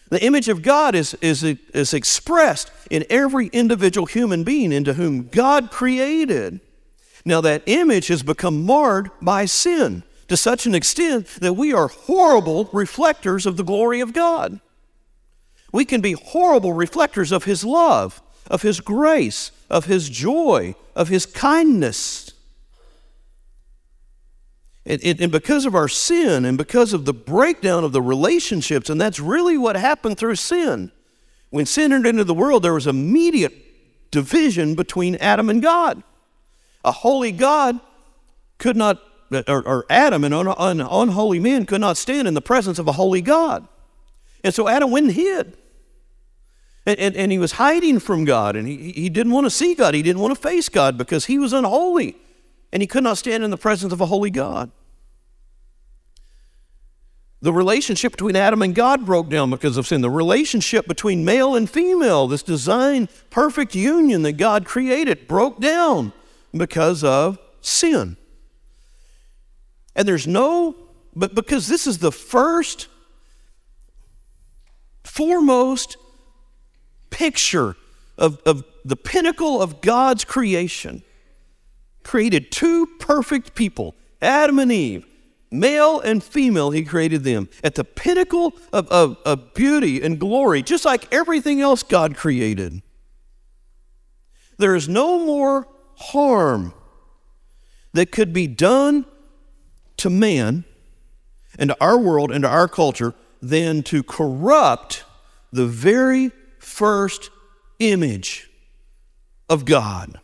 The 0.09 0.23
image 0.23 0.47
of 0.47 0.61
God 0.61 0.95
is, 0.95 1.15
is, 1.15 1.43
is 1.43 1.93
expressed 1.93 2.71
in 2.89 3.05
every 3.09 3.47
individual 3.47 4.05
human 4.05 4.43
being 4.43 4.71
into 4.71 4.93
whom 4.93 5.27
God 5.27 5.69
created. 5.69 6.61
Now, 7.25 7.41
that 7.41 7.63
image 7.65 8.07
has 8.07 8.23
become 8.23 8.65
marred 8.65 9.11
by 9.21 9.45
sin 9.45 10.03
to 10.29 10.37
such 10.37 10.65
an 10.65 10.75
extent 10.75 11.27
that 11.41 11.53
we 11.53 11.73
are 11.73 11.87
horrible 11.87 12.69
reflectors 12.71 13.45
of 13.45 13.57
the 13.57 13.63
glory 13.63 13.99
of 13.99 14.13
God. 14.13 14.61
We 15.77 15.85
can 15.85 16.01
be 16.01 16.13
horrible 16.13 16.73
reflectors 16.73 17.31
of 17.31 17.43
His 17.43 17.63
love, 17.63 18.19
of 18.49 18.63
His 18.63 18.79
grace, 18.79 19.51
of 19.69 19.85
His 19.85 20.09
joy, 20.09 20.73
of 20.95 21.07
His 21.07 21.27
kindness. 21.27 22.33
And, 24.87 25.03
and, 25.03 25.31
because 25.31 25.67
of 25.67 25.75
our 25.75 25.87
sin 25.87 26.45
and 26.45 26.57
because 26.57 26.93
of 26.93 27.05
the 27.05 27.13
breakdown 27.13 27.83
of 27.83 27.91
the 27.91 28.01
relationships, 28.01 28.89
and 28.89 28.99
that's 28.99 29.19
really 29.19 29.55
what 29.55 29.75
happened 29.75 30.17
through 30.17 30.37
sin. 30.37 30.91
When 31.51 31.67
sin 31.67 31.93
entered 31.93 32.09
into 32.09 32.23
the 32.23 32.33
world, 32.33 32.63
there 32.63 32.73
was 32.73 32.87
immediate 32.87 33.53
division 34.09 34.73
between 34.73 35.15
Adam 35.17 35.47
and 35.47 35.61
God. 35.61 36.01
A 36.83 36.91
holy 36.91 37.31
God 37.31 37.79
could 38.57 38.77
not, 38.77 38.99
or, 39.47 39.61
or 39.67 39.85
Adam, 39.91 40.23
and 40.23 40.33
an 40.33 40.47
un, 40.47 40.55
un, 40.57 40.81
unholy 40.81 41.39
man, 41.39 41.67
could 41.67 41.81
not 41.81 41.97
stand 41.97 42.27
in 42.27 42.33
the 42.33 42.41
presence 42.41 42.79
of 42.79 42.87
a 42.87 42.93
holy 42.93 43.21
God. 43.21 43.67
And 44.43 44.55
so 44.55 44.67
Adam 44.67 44.89
went 44.89 45.05
and 45.05 45.15
hid. 45.15 45.55
And, 46.87 46.97
and, 46.99 47.15
and 47.15 47.31
he 47.31 47.37
was 47.37 47.51
hiding 47.53 47.99
from 47.99 48.25
God, 48.25 48.55
and 48.55 48.67
he, 48.67 48.93
he 48.93 49.09
didn't 49.09 49.33
want 49.33 49.45
to 49.45 49.51
see 49.51 49.75
God. 49.75 49.93
He 49.93 50.01
didn't 50.01 50.21
want 50.21 50.33
to 50.33 50.41
face 50.41 50.69
God 50.69 50.97
because 50.97 51.25
he 51.25 51.37
was 51.37 51.53
unholy 51.53 52.15
and 52.71 52.81
he 52.81 52.87
could 52.87 53.03
not 53.03 53.17
stand 53.17 53.43
in 53.43 53.51
the 53.51 53.57
presence 53.57 53.93
of 53.93 54.01
a 54.01 54.05
holy 54.05 54.29
God. 54.29 54.71
The 57.41 57.53
relationship 57.53 58.13
between 58.13 58.35
Adam 58.35 58.61
and 58.61 58.73
God 58.73 59.05
broke 59.05 59.29
down 59.29 59.51
because 59.51 59.77
of 59.77 59.85
sin. 59.85 60.01
The 60.01 60.09
relationship 60.09 60.87
between 60.87 61.23
male 61.23 61.55
and 61.55 61.69
female, 61.69 62.27
this 62.27 62.41
design, 62.41 63.09
perfect 63.29 63.75
union 63.75 64.23
that 64.23 64.33
God 64.33 64.65
created, 64.65 65.27
broke 65.27 65.59
down 65.59 66.13
because 66.51 67.03
of 67.03 67.37
sin. 67.61 68.17
And 69.95 70.07
there's 70.07 70.25
no, 70.25 70.75
but 71.15 71.35
because 71.35 71.67
this 71.67 71.85
is 71.85 71.99
the 71.99 72.11
first, 72.11 72.87
foremost 75.03 75.97
picture 77.17 77.75
of, 78.15 78.39
of 78.45 78.63
the 78.85 78.95
pinnacle 78.95 79.59
of 79.59 79.81
God's 79.81 80.23
creation 80.23 81.01
created 82.03 82.51
two 82.51 82.85
perfect 82.99 83.55
people, 83.55 83.95
Adam 84.21 84.59
and 84.59 84.71
Eve. 84.71 85.05
Male 85.49 85.99
and 86.01 86.23
female, 86.23 86.71
he 86.71 86.83
created 86.83 87.23
them 87.23 87.49
at 87.63 87.73
the 87.73 87.83
pinnacle 87.83 88.53
of, 88.71 88.87
of, 88.89 89.17
of 89.25 89.53
beauty 89.55 90.01
and 90.01 90.19
glory, 90.19 90.61
just 90.61 90.85
like 90.85 91.11
everything 91.11 91.59
else 91.59 91.81
God 91.81 92.15
created. 92.15 92.83
There 94.59 94.75
is 94.75 94.87
no 94.87 95.25
more 95.25 95.67
harm 95.95 96.73
that 97.93 98.11
could 98.11 98.31
be 98.31 98.45
done 98.45 99.05
to 99.97 100.09
man 100.11 100.65
and 101.57 101.69
to 101.71 101.77
our 101.81 101.97
world 101.97 102.31
and 102.31 102.43
to 102.43 102.49
our 102.49 102.67
culture 102.67 103.15
than 103.41 103.81
to 103.83 104.03
corrupt 104.03 105.03
the 105.51 105.65
very 105.65 106.31
first 106.77 107.31
image 107.79 108.51
of 109.49 109.65
God 109.65 110.19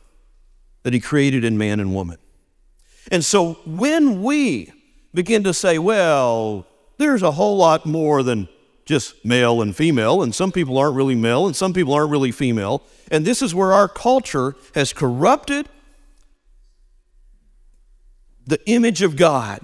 that 0.84 0.94
He 0.94 1.00
created 1.00 1.44
in 1.44 1.58
man 1.58 1.80
and 1.80 1.96
woman. 1.96 2.18
And 3.12 3.26
so 3.26 3.54
when 3.66 4.22
we 4.22 4.72
begin 5.16 5.44
to 5.46 5.54
say, 5.54 5.80
well, 5.80 6.68
there's 7.00 7.24
a 7.24 7.32
whole 7.32 7.58
lot 7.58 7.88
more 7.88 8.22
than 8.22 8.48
just 8.86 9.26
male 9.26 9.64
and 9.64 9.76
female, 9.76 10.22
and 10.22 10.36
some 10.36 10.52
people 10.52 10.78
aren't 10.78 10.96
really 10.96 11.16
male 11.16 11.48
and 11.48 11.56
some 11.56 11.74
people 11.74 11.92
aren't 11.92 12.12
really 12.12 12.32
female, 12.32 12.84
and 13.10 13.26
this 13.26 13.42
is 13.42 13.56
where 13.56 13.74
our 13.74 13.88
culture 13.88 14.56
has 14.76 14.94
corrupted 14.94 15.68
the 18.46 18.60
image 18.70 19.02
of 19.02 19.16
God. 19.16 19.60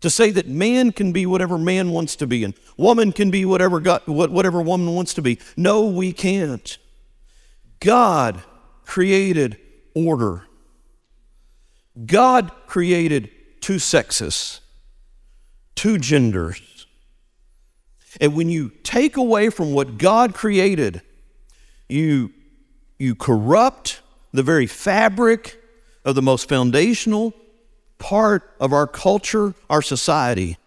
To 0.00 0.10
say 0.10 0.30
that 0.30 0.48
man 0.48 0.92
can 0.92 1.12
be 1.12 1.26
whatever 1.26 1.58
man 1.58 1.90
wants 1.90 2.16
to 2.16 2.26
be 2.26 2.42
and 2.42 2.54
woman 2.76 3.12
can 3.12 3.30
be 3.30 3.44
whatever, 3.44 3.80
God, 3.80 4.02
whatever 4.06 4.62
woman 4.62 4.94
wants 4.94 5.12
to 5.14 5.22
be. 5.22 5.38
No, 5.56 5.84
we 5.84 6.12
can't. 6.12 6.78
God 7.80 8.42
created 8.84 9.58
order. 9.94 10.46
God 12.06 12.52
created 12.66 13.30
two 13.60 13.78
sexes, 13.78 14.60
two 15.74 15.98
genders. 15.98 16.86
And 18.20 18.34
when 18.34 18.48
you 18.48 18.70
take 18.82 19.16
away 19.16 19.50
from 19.50 19.72
what 19.72 19.98
God 19.98 20.34
created, 20.34 21.02
you, 21.88 22.32
you 22.98 23.14
corrupt 23.14 24.00
the 24.32 24.42
very 24.42 24.66
fabric 24.66 25.60
of 26.04 26.14
the 26.14 26.22
most 26.22 26.48
foundational 26.48 27.34
part 28.00 28.52
of 28.58 28.72
our 28.72 28.88
culture, 28.88 29.54
our 29.68 29.82
society, 29.82 30.58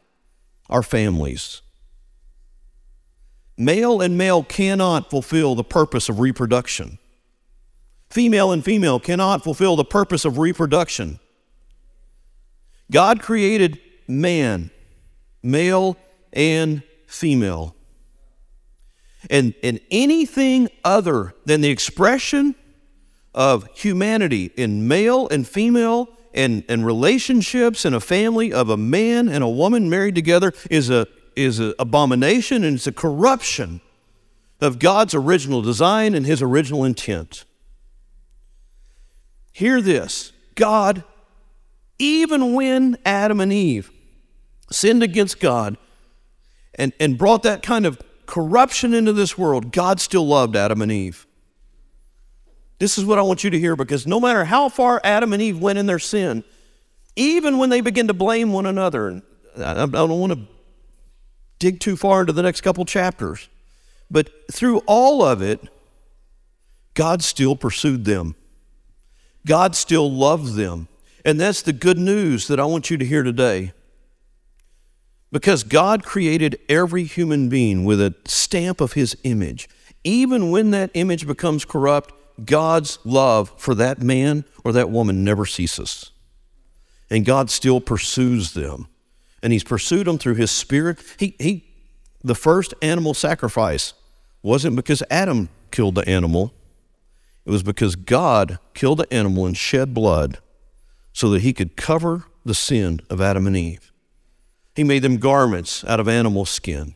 our 0.70 0.82
families. 0.82 1.62
Male 3.58 4.02
and 4.02 4.18
male 4.18 4.44
cannot 4.44 5.10
fulfill 5.10 5.56
the 5.56 5.64
purpose 5.64 6.08
of 6.08 6.20
reproduction. 6.20 6.98
Female 8.10 8.52
and 8.52 8.64
female 8.64 9.00
cannot 9.00 9.44
fulfill 9.44 9.76
the 9.76 9.84
purpose 9.84 10.24
of 10.24 10.38
reproduction. 10.38 11.20
God 12.92 13.22
created 13.22 13.80
man, 14.08 14.72
male 15.42 15.98
and 16.32 16.84
female. 17.08 17.76
And, 19.30 19.54
and 19.64 19.80
anything 19.90 20.70
other 20.84 21.34
than 21.46 21.62
the 21.62 21.70
expression 21.70 22.56
of 23.34 23.68
humanity 23.74 24.52
in 24.56 24.88
male 24.88 25.28
and 25.30 25.48
female 25.48 26.10
and, 26.34 26.64
and 26.68 26.86
relationships 26.86 27.86
and 27.86 27.96
a 27.96 28.00
family 28.00 28.52
of 28.52 28.70
a 28.70 28.78
man 28.78 29.30
and 29.30 29.44
a 29.44 29.50
woman 29.50 29.90
married 29.90 30.16
together 30.16 30.54
is 30.70 30.90
a 30.90 31.08
is 31.36 31.60
an 31.60 31.74
abomination 31.80 32.64
and 32.64 32.76
it's 32.76 32.88
a 32.88 32.92
corruption 32.92 33.82
of 34.62 34.80
God's 34.80 35.14
original 35.14 35.62
design 35.62 36.16
and 36.16 36.26
his 36.26 36.42
original 36.42 36.84
intent. 36.84 37.46
Hear 39.52 39.82
this 39.82 40.32
God, 40.56 41.04
even 42.00 42.54
when 42.54 42.98
Adam 43.06 43.40
and 43.40 43.52
Eve 43.52 43.92
sinned 44.72 45.04
against 45.04 45.40
God 45.40 45.78
and, 46.76 46.94
and 47.00 47.18
brought 47.18 47.44
that 47.44 47.62
kind 47.62 47.86
of 47.86 48.02
corruption 48.26 48.94
into 48.94 49.14
this 49.14 49.38
world, 49.38 49.72
God 49.72 50.00
still 50.00 50.26
loved 50.26 50.56
Adam 50.56 50.82
and 50.82 50.92
Eve. 50.92 51.28
This 52.84 52.98
is 52.98 53.06
what 53.06 53.18
I 53.18 53.22
want 53.22 53.46
you 53.46 53.50
to 53.50 53.58
hear 53.58 53.78
because 53.78 54.06
no 54.06 54.20
matter 54.20 54.44
how 54.44 54.68
far 54.68 55.00
Adam 55.06 55.32
and 55.32 55.42
Eve 55.42 55.58
went 55.58 55.80
in 55.80 55.86
their 55.86 56.00
sin, 56.00 56.44
even 57.16 57.58
when 57.58 57.70
they 57.70 57.80
begin 57.80 58.08
to 58.08 58.14
blame 58.14 58.52
one 58.52 58.66
another, 58.66 59.08
and 59.08 59.22
I 59.58 59.86
don't 59.86 60.20
want 60.20 60.34
to 60.34 60.40
dig 61.60 61.80
too 61.80 61.96
far 61.96 62.20
into 62.20 62.34
the 62.34 62.44
next 62.44 62.60
couple 62.60 62.84
chapters, 62.84 63.48
but 64.12 64.30
through 64.52 64.80
all 64.80 65.24
of 65.24 65.42
it, 65.42 65.62
God 66.94 67.24
still 67.24 67.56
pursued 67.56 68.04
them. 68.04 68.36
God 69.46 69.78
still 69.78 70.12
loved 70.12 70.56
them. 70.56 70.90
And 71.24 71.40
that's 71.40 71.62
the 71.62 71.72
good 71.72 71.98
news 71.98 72.50
that 72.50 72.60
I 72.60 72.66
want 72.66 72.90
you 72.90 72.98
to 72.98 73.06
hear 73.06 73.24
today. 73.24 73.72
Because 75.32 75.64
God 75.64 76.04
created 76.04 76.60
every 76.68 77.06
human 77.06 77.48
being 77.48 77.86
with 77.86 78.02
a 78.02 78.14
stamp 78.26 78.82
of 78.82 78.92
His 78.92 79.16
image. 79.24 79.70
Even 80.04 80.52
when 80.52 80.72
that 80.72 80.92
image 80.96 81.26
becomes 81.26 81.64
corrupt, 81.64 82.14
God's 82.44 83.00
love 83.04 83.54
for 83.58 83.76
that 83.76 84.02
man 84.02 84.46
or 84.64 84.72
that 84.72 84.90
woman 84.90 85.24
never 85.24 85.46
ceases. 85.46 86.12
And 87.10 87.26
God 87.26 87.50
still 87.50 87.80
pursues 87.80 88.54
them. 88.54 88.88
And 89.42 89.54
He's 89.54 89.64
pursued 89.64 90.08
them 90.08 90.18
through 90.18 90.36
His 90.36 90.52
Spirit. 90.52 91.00
He, 91.18 91.36
he, 91.40 91.66
the 92.24 92.36
first 92.36 92.74
animal 92.82 93.14
sacrifice 93.14 93.94
wasn't 94.42 94.76
because 94.76 95.04
Adam 95.10 95.50
killed 95.72 95.96
the 95.96 96.08
animal, 96.08 96.54
it 97.46 97.52
was 97.52 97.64
because 97.64 97.96
God 97.96 98.58
killed 98.74 99.00
the 99.00 99.14
animal 99.14 99.46
and 99.46 99.58
shed 99.58 99.94
blood 99.94 100.40
so 101.12 101.30
that 101.32 101.42
He 101.42 101.54
could 101.54 101.76
cover 101.76 102.26
the 102.46 102.54
sin 102.54 103.00
of 103.10 103.20
Adam 103.22 103.48
and 103.48 103.58
Eve. 103.58 103.92
He 104.76 104.84
made 104.84 105.02
them 105.04 105.18
garments 105.18 105.84
out 105.86 106.00
of 106.00 106.08
animal 106.08 106.46
skin 106.46 106.96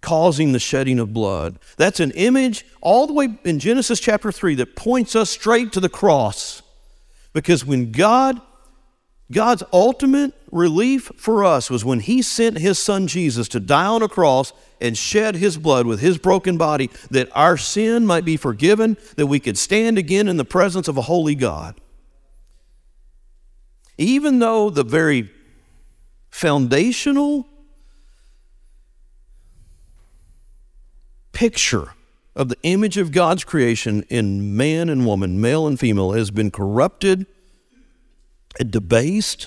causing 0.00 0.52
the 0.52 0.58
shedding 0.58 0.98
of 0.98 1.12
blood. 1.12 1.58
That's 1.76 2.00
an 2.00 2.12
image 2.12 2.64
all 2.80 3.06
the 3.06 3.12
way 3.12 3.38
in 3.44 3.58
Genesis 3.58 4.00
chapter 4.00 4.30
3 4.30 4.54
that 4.56 4.76
points 4.76 5.16
us 5.16 5.30
straight 5.30 5.72
to 5.72 5.80
the 5.80 5.88
cross. 5.88 6.62
Because 7.32 7.64
when 7.64 7.92
God, 7.92 8.40
God's 9.30 9.62
ultimate 9.72 10.32
relief 10.50 11.10
for 11.16 11.44
us 11.44 11.68
was 11.68 11.84
when 11.84 12.00
He 12.00 12.22
sent 12.22 12.58
His 12.58 12.78
Son 12.78 13.06
Jesus 13.06 13.48
to 13.48 13.60
die 13.60 13.86
on 13.86 14.02
a 14.02 14.08
cross 14.08 14.52
and 14.80 14.96
shed 14.96 15.34
His 15.34 15.58
blood 15.58 15.86
with 15.86 16.00
His 16.00 16.16
broken 16.16 16.56
body 16.56 16.90
that 17.10 17.28
our 17.34 17.56
sin 17.56 18.06
might 18.06 18.24
be 18.24 18.36
forgiven, 18.36 18.96
that 19.16 19.26
we 19.26 19.40
could 19.40 19.58
stand 19.58 19.98
again 19.98 20.28
in 20.28 20.36
the 20.36 20.44
presence 20.44 20.88
of 20.88 20.96
a 20.96 21.02
holy 21.02 21.34
God. 21.34 21.80
Even 23.98 24.38
though 24.38 24.70
the 24.70 24.84
very 24.84 25.28
foundational 26.30 27.46
picture 31.38 31.94
of 32.34 32.48
the 32.48 32.56
image 32.64 32.96
of 32.96 33.12
God's 33.12 33.44
creation 33.44 34.02
in 34.08 34.56
man 34.56 34.88
and 34.88 35.06
woman, 35.06 35.40
male 35.40 35.68
and 35.68 35.78
female, 35.78 36.10
has 36.10 36.32
been 36.32 36.50
corrupted 36.50 37.26
and 38.58 38.72
debased 38.72 39.46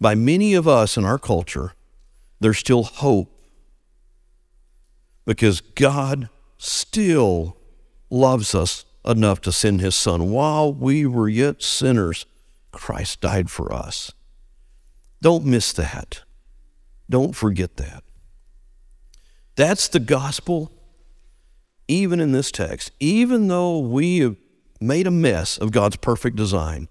by 0.00 0.16
many 0.16 0.52
of 0.54 0.66
us 0.66 0.96
in 0.96 1.04
our 1.04 1.20
culture, 1.20 1.74
there's 2.40 2.58
still 2.58 2.82
hope 2.82 3.30
because 5.24 5.60
God 5.60 6.28
still 6.58 7.56
loves 8.10 8.52
us 8.52 8.84
enough 9.04 9.40
to 9.42 9.52
send 9.52 9.80
his 9.80 9.94
son. 9.94 10.32
While 10.32 10.72
we 10.72 11.06
were 11.06 11.28
yet 11.28 11.62
sinners, 11.62 12.26
Christ 12.72 13.20
died 13.20 13.48
for 13.48 13.72
us. 13.72 14.10
Don't 15.20 15.44
miss 15.44 15.72
that. 15.74 16.22
Don't 17.08 17.36
forget 17.36 17.76
that. 17.76 18.02
That's 19.54 19.86
the 19.86 20.00
gospel 20.00 20.72
even 21.92 22.20
in 22.20 22.32
this 22.32 22.50
text, 22.50 22.90
even 23.00 23.48
though 23.48 23.78
we 23.78 24.20
have 24.20 24.36
made 24.80 25.06
a 25.06 25.10
mess 25.10 25.58
of 25.58 25.72
God's 25.72 25.96
perfect 25.96 26.36
design, 26.36 26.88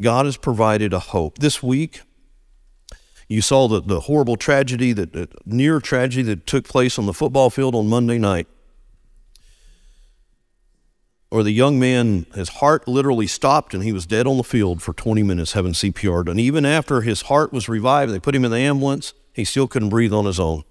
God 0.00 0.26
has 0.26 0.36
provided 0.36 0.92
a 0.92 1.00
hope. 1.00 1.38
This 1.38 1.62
week, 1.62 2.02
you 3.28 3.42
saw 3.42 3.66
the, 3.66 3.80
the 3.80 4.00
horrible 4.00 4.36
tragedy, 4.36 4.92
that 4.92 5.12
the 5.12 5.28
near 5.44 5.80
tragedy 5.80 6.22
that 6.22 6.46
took 6.46 6.68
place 6.68 6.98
on 6.98 7.06
the 7.06 7.12
football 7.12 7.50
field 7.50 7.74
on 7.74 7.88
Monday 7.88 8.18
night. 8.18 8.46
Or 11.30 11.42
the 11.42 11.50
young 11.50 11.80
man, 11.80 12.26
his 12.34 12.48
heart 12.48 12.86
literally 12.86 13.26
stopped 13.26 13.74
and 13.74 13.82
he 13.82 13.92
was 13.92 14.06
dead 14.06 14.24
on 14.28 14.36
the 14.36 14.44
field 14.44 14.82
for 14.82 14.92
20 14.92 15.24
minutes 15.24 15.52
having 15.52 15.72
CPR 15.72 16.26
done. 16.26 16.38
Even 16.38 16.64
after 16.64 17.00
his 17.00 17.22
heart 17.22 17.52
was 17.52 17.68
revived, 17.68 18.12
they 18.12 18.20
put 18.20 18.36
him 18.36 18.44
in 18.44 18.52
the 18.52 18.58
ambulance, 18.58 19.14
he 19.32 19.44
still 19.44 19.66
couldn't 19.66 19.88
breathe 19.88 20.12
on 20.12 20.26
his 20.26 20.38
own. 20.38 20.62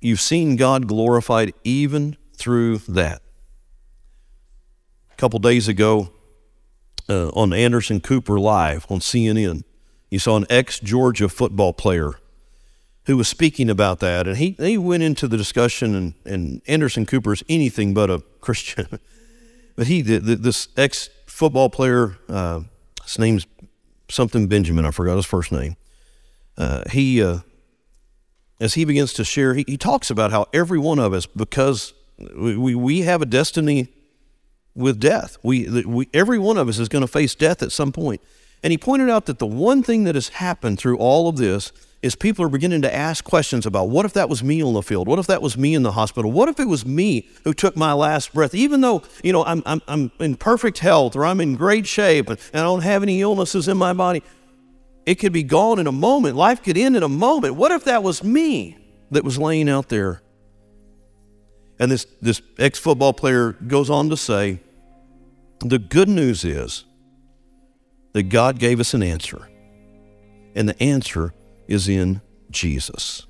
You've 0.00 0.20
seen 0.20 0.56
God 0.56 0.86
glorified 0.86 1.52
even 1.64 2.16
through 2.34 2.78
that. 2.88 3.22
A 5.10 5.16
couple 5.16 5.38
days 5.38 5.68
ago 5.68 6.10
uh, 7.08 7.28
on 7.28 7.52
Anderson 7.52 8.00
Cooper 8.00 8.38
Live 8.38 8.86
on 8.90 9.00
CNN, 9.00 9.64
you 10.10 10.18
saw 10.18 10.36
an 10.36 10.46
ex 10.50 10.78
Georgia 10.78 11.28
football 11.28 11.72
player 11.72 12.14
who 13.06 13.16
was 13.16 13.28
speaking 13.28 13.70
about 13.70 14.00
that. 14.00 14.26
And 14.26 14.36
he, 14.36 14.50
he 14.58 14.76
went 14.76 15.02
into 15.02 15.28
the 15.28 15.36
discussion, 15.36 15.94
and, 15.94 16.14
and 16.24 16.62
Anderson 16.66 17.06
Cooper 17.06 17.32
is 17.32 17.42
anything 17.48 17.94
but 17.94 18.10
a 18.10 18.22
Christian. 18.40 18.86
but 19.76 19.86
he, 19.86 20.02
the, 20.02 20.18
the, 20.18 20.36
this 20.36 20.68
ex 20.76 21.08
football 21.26 21.70
player, 21.70 22.18
uh, 22.28 22.60
his 23.04 23.18
name's 23.18 23.46
something 24.08 24.48
Benjamin, 24.48 24.84
I 24.84 24.90
forgot 24.90 25.16
his 25.16 25.26
first 25.26 25.52
name. 25.52 25.76
Uh, 26.58 26.82
he 26.90 27.22
uh, 27.22 27.38
as 28.60 28.74
he 28.74 28.84
begins 28.84 29.12
to 29.14 29.24
share, 29.24 29.54
he, 29.54 29.64
he 29.66 29.76
talks 29.76 30.10
about 30.10 30.30
how 30.30 30.46
every 30.52 30.78
one 30.78 30.98
of 30.98 31.12
us, 31.12 31.26
because 31.26 31.92
we, 32.34 32.56
we, 32.56 32.74
we 32.74 33.02
have 33.02 33.22
a 33.22 33.26
destiny 33.26 33.88
with 34.74 35.00
death, 35.00 35.38
we, 35.42 35.84
we, 35.84 36.08
every 36.12 36.38
one 36.38 36.58
of 36.58 36.68
us 36.68 36.78
is 36.78 36.88
going 36.88 37.02
to 37.02 37.08
face 37.08 37.34
death 37.34 37.62
at 37.62 37.72
some 37.72 37.92
point. 37.92 38.20
And 38.62 38.70
he 38.70 38.78
pointed 38.78 39.10
out 39.10 39.26
that 39.26 39.38
the 39.38 39.46
one 39.46 39.82
thing 39.82 40.04
that 40.04 40.14
has 40.14 40.28
happened 40.28 40.78
through 40.78 40.98
all 40.98 41.28
of 41.28 41.36
this 41.36 41.72
is 42.02 42.14
people 42.14 42.44
are 42.44 42.48
beginning 42.48 42.82
to 42.82 42.94
ask 42.94 43.24
questions 43.24 43.66
about 43.66 43.88
what 43.88 44.04
if 44.04 44.12
that 44.12 44.28
was 44.28 44.42
me 44.42 44.62
on 44.62 44.74
the 44.74 44.82
field? 44.82 45.08
What 45.08 45.18
if 45.18 45.26
that 45.26 45.42
was 45.42 45.56
me 45.56 45.74
in 45.74 45.82
the 45.82 45.92
hospital? 45.92 46.30
What 46.30 46.48
if 46.48 46.60
it 46.60 46.66
was 46.66 46.84
me 46.86 47.28
who 47.44 47.52
took 47.52 47.76
my 47.76 47.92
last 47.92 48.32
breath? 48.34 48.54
Even 48.54 48.80
though, 48.80 49.02
you 49.22 49.32
know, 49.32 49.44
I'm, 49.44 49.62
I'm, 49.66 49.82
I'm 49.88 50.12
in 50.20 50.36
perfect 50.36 50.78
health 50.78 51.16
or 51.16 51.24
I'm 51.24 51.40
in 51.40 51.56
great 51.56 51.86
shape 51.86 52.28
and, 52.28 52.38
and 52.52 52.60
I 52.60 52.64
don't 52.64 52.82
have 52.82 53.02
any 53.02 53.20
illnesses 53.20 53.66
in 53.66 53.76
my 53.76 53.92
body, 53.92 54.22
it 55.06 55.14
could 55.14 55.32
be 55.32 55.44
gone 55.44 55.78
in 55.78 55.86
a 55.86 55.92
moment. 55.92 56.34
Life 56.34 56.62
could 56.64 56.76
end 56.76 56.96
in 56.96 57.04
a 57.04 57.08
moment. 57.08 57.54
What 57.54 57.70
if 57.70 57.84
that 57.84 58.02
was 58.02 58.24
me 58.24 58.76
that 59.12 59.24
was 59.24 59.38
laying 59.38 59.68
out 59.68 59.88
there? 59.88 60.20
And 61.78 61.90
this, 61.90 62.06
this 62.20 62.42
ex 62.58 62.78
football 62.78 63.12
player 63.12 63.52
goes 63.52 63.88
on 63.88 64.10
to 64.10 64.16
say, 64.16 64.60
the 65.60 65.78
good 65.78 66.08
news 66.08 66.44
is 66.44 66.84
that 68.12 68.24
God 68.24 68.58
gave 68.58 68.80
us 68.80 68.94
an 68.94 69.02
answer. 69.02 69.48
And 70.54 70.68
the 70.68 70.82
answer 70.82 71.32
is 71.68 71.88
in 71.88 72.20
Jesus. 72.50 73.26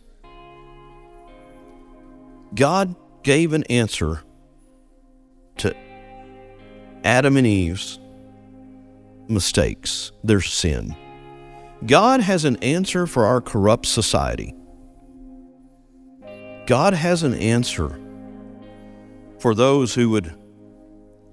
God 2.54 2.94
gave 3.22 3.52
an 3.52 3.64
answer 3.64 4.22
to 5.58 5.76
Adam 7.04 7.36
and 7.36 7.46
Eve's 7.46 7.98
mistakes, 9.28 10.12
their 10.22 10.40
sin. 10.40 10.96
God 11.84 12.20
has 12.20 12.44
an 12.44 12.56
answer 12.56 13.06
for 13.06 13.26
our 13.26 13.40
corrupt 13.40 13.86
society. 13.86 14.54
God 16.66 16.94
has 16.94 17.22
an 17.22 17.34
answer 17.34 18.00
for 19.38 19.54
those 19.54 19.94
who 19.94 20.10
would 20.10 20.34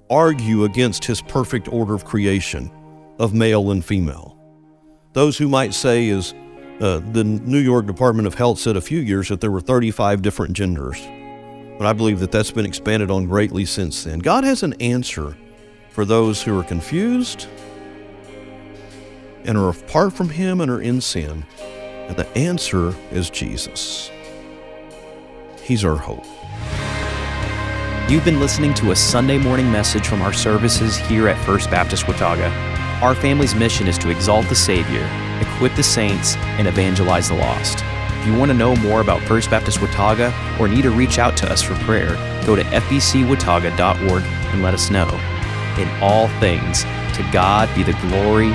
argue 0.10 0.66
against 0.66 1.06
his 1.06 1.22
perfect 1.22 1.68
order 1.68 1.94
of 1.94 2.06
creation 2.06 2.70
of 3.20 3.34
male 3.34 3.72
and 3.72 3.84
female. 3.84 4.38
Those 5.14 5.38
who 5.38 5.48
might 5.48 5.74
say, 5.74 6.10
as 6.10 6.34
uh, 6.82 7.00
the 7.12 7.24
New 7.24 7.60
York 7.60 7.86
Department 7.86 8.28
of 8.28 8.34
Health 8.34 8.60
said 8.60 8.76
a 8.76 8.82
few 8.82 9.00
years, 9.00 9.30
that 9.30 9.42
there 9.42 9.52
were 9.52 9.62
35 9.62 10.22
different 10.22 10.54
genders. 10.54 11.00
But 11.78 11.88
I 11.88 11.94
believe 11.94 12.20
that 12.20 12.32
that's 12.32 12.52
been 12.52 12.66
expanded 12.66 13.10
on 13.10 13.26
greatly 13.26 13.66
since 13.66 14.04
then. 14.04 14.20
God 14.20 14.44
has 14.44 14.62
an 14.62 14.74
answer 14.82 15.36
for 15.90 16.06
those 16.06 16.44
who 16.44 16.60
are 16.60 16.64
confused 16.64 17.48
and 19.46 19.58
are 19.58 19.70
apart 19.70 20.14
from 20.14 20.30
Him 20.30 20.62
and 20.62 20.72
are 20.72 20.82
in 20.82 21.02
sin. 21.02 21.46
And 21.60 22.16
the 22.18 22.28
answer 22.38 22.94
is 23.12 23.30
Jesus. 23.30 24.12
He's 25.62 25.86
our 25.86 25.96
hope. 25.96 26.26
You've 28.10 28.26
been 28.26 28.40
listening 28.42 28.74
to 28.76 28.92
a 28.92 28.96
Sunday 28.96 29.38
morning 29.38 29.72
message 29.72 30.08
from 30.08 30.22
our 30.22 30.34
services 30.34 30.98
here 30.98 31.30
at 31.30 31.46
First 31.46 31.72
Baptist 31.72 32.08
Watauga. 32.08 32.50
Our 33.02 33.16
family's 33.16 33.56
mission 33.56 33.88
is 33.88 33.98
to 34.00 34.10
exalt 34.10 34.48
the 34.50 34.56
Savior, 34.56 35.10
equip 35.40 35.74
the 35.76 35.84
saints, 35.84 36.36
and 36.36 36.68
evangelize 36.68 37.30
the 37.30 37.36
lost. 37.36 37.84
If 38.20 38.28
you 38.28 38.38
want 38.38 38.52
to 38.52 38.58
know 38.58 38.76
more 38.76 39.02
about 39.02 39.22
First 39.24 39.50
Baptist 39.50 39.82
Watauga 39.82 40.34
or 40.60 40.68
need 40.68 40.84
to 40.84 40.92
reach 40.92 41.18
out 41.18 41.36
to 41.38 41.52
us 41.52 41.62
for 41.62 41.76
prayer, 41.76 42.16
go 42.46 42.56
to 42.56 42.64
fbcwatauga.org 42.64 44.24
and 44.24 44.62
let 44.62 44.74
us 44.74 44.90
know. 44.90 45.10
In 45.78 45.90
all 46.02 46.28
things, 46.40 46.84
to 46.84 47.30
God 47.32 47.74
be 47.76 47.84
the 47.84 47.94
glory, 47.94 48.52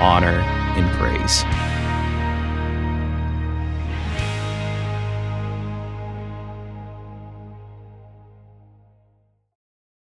honor, 0.00 0.40
and 0.76 0.90
praise. 0.96 1.65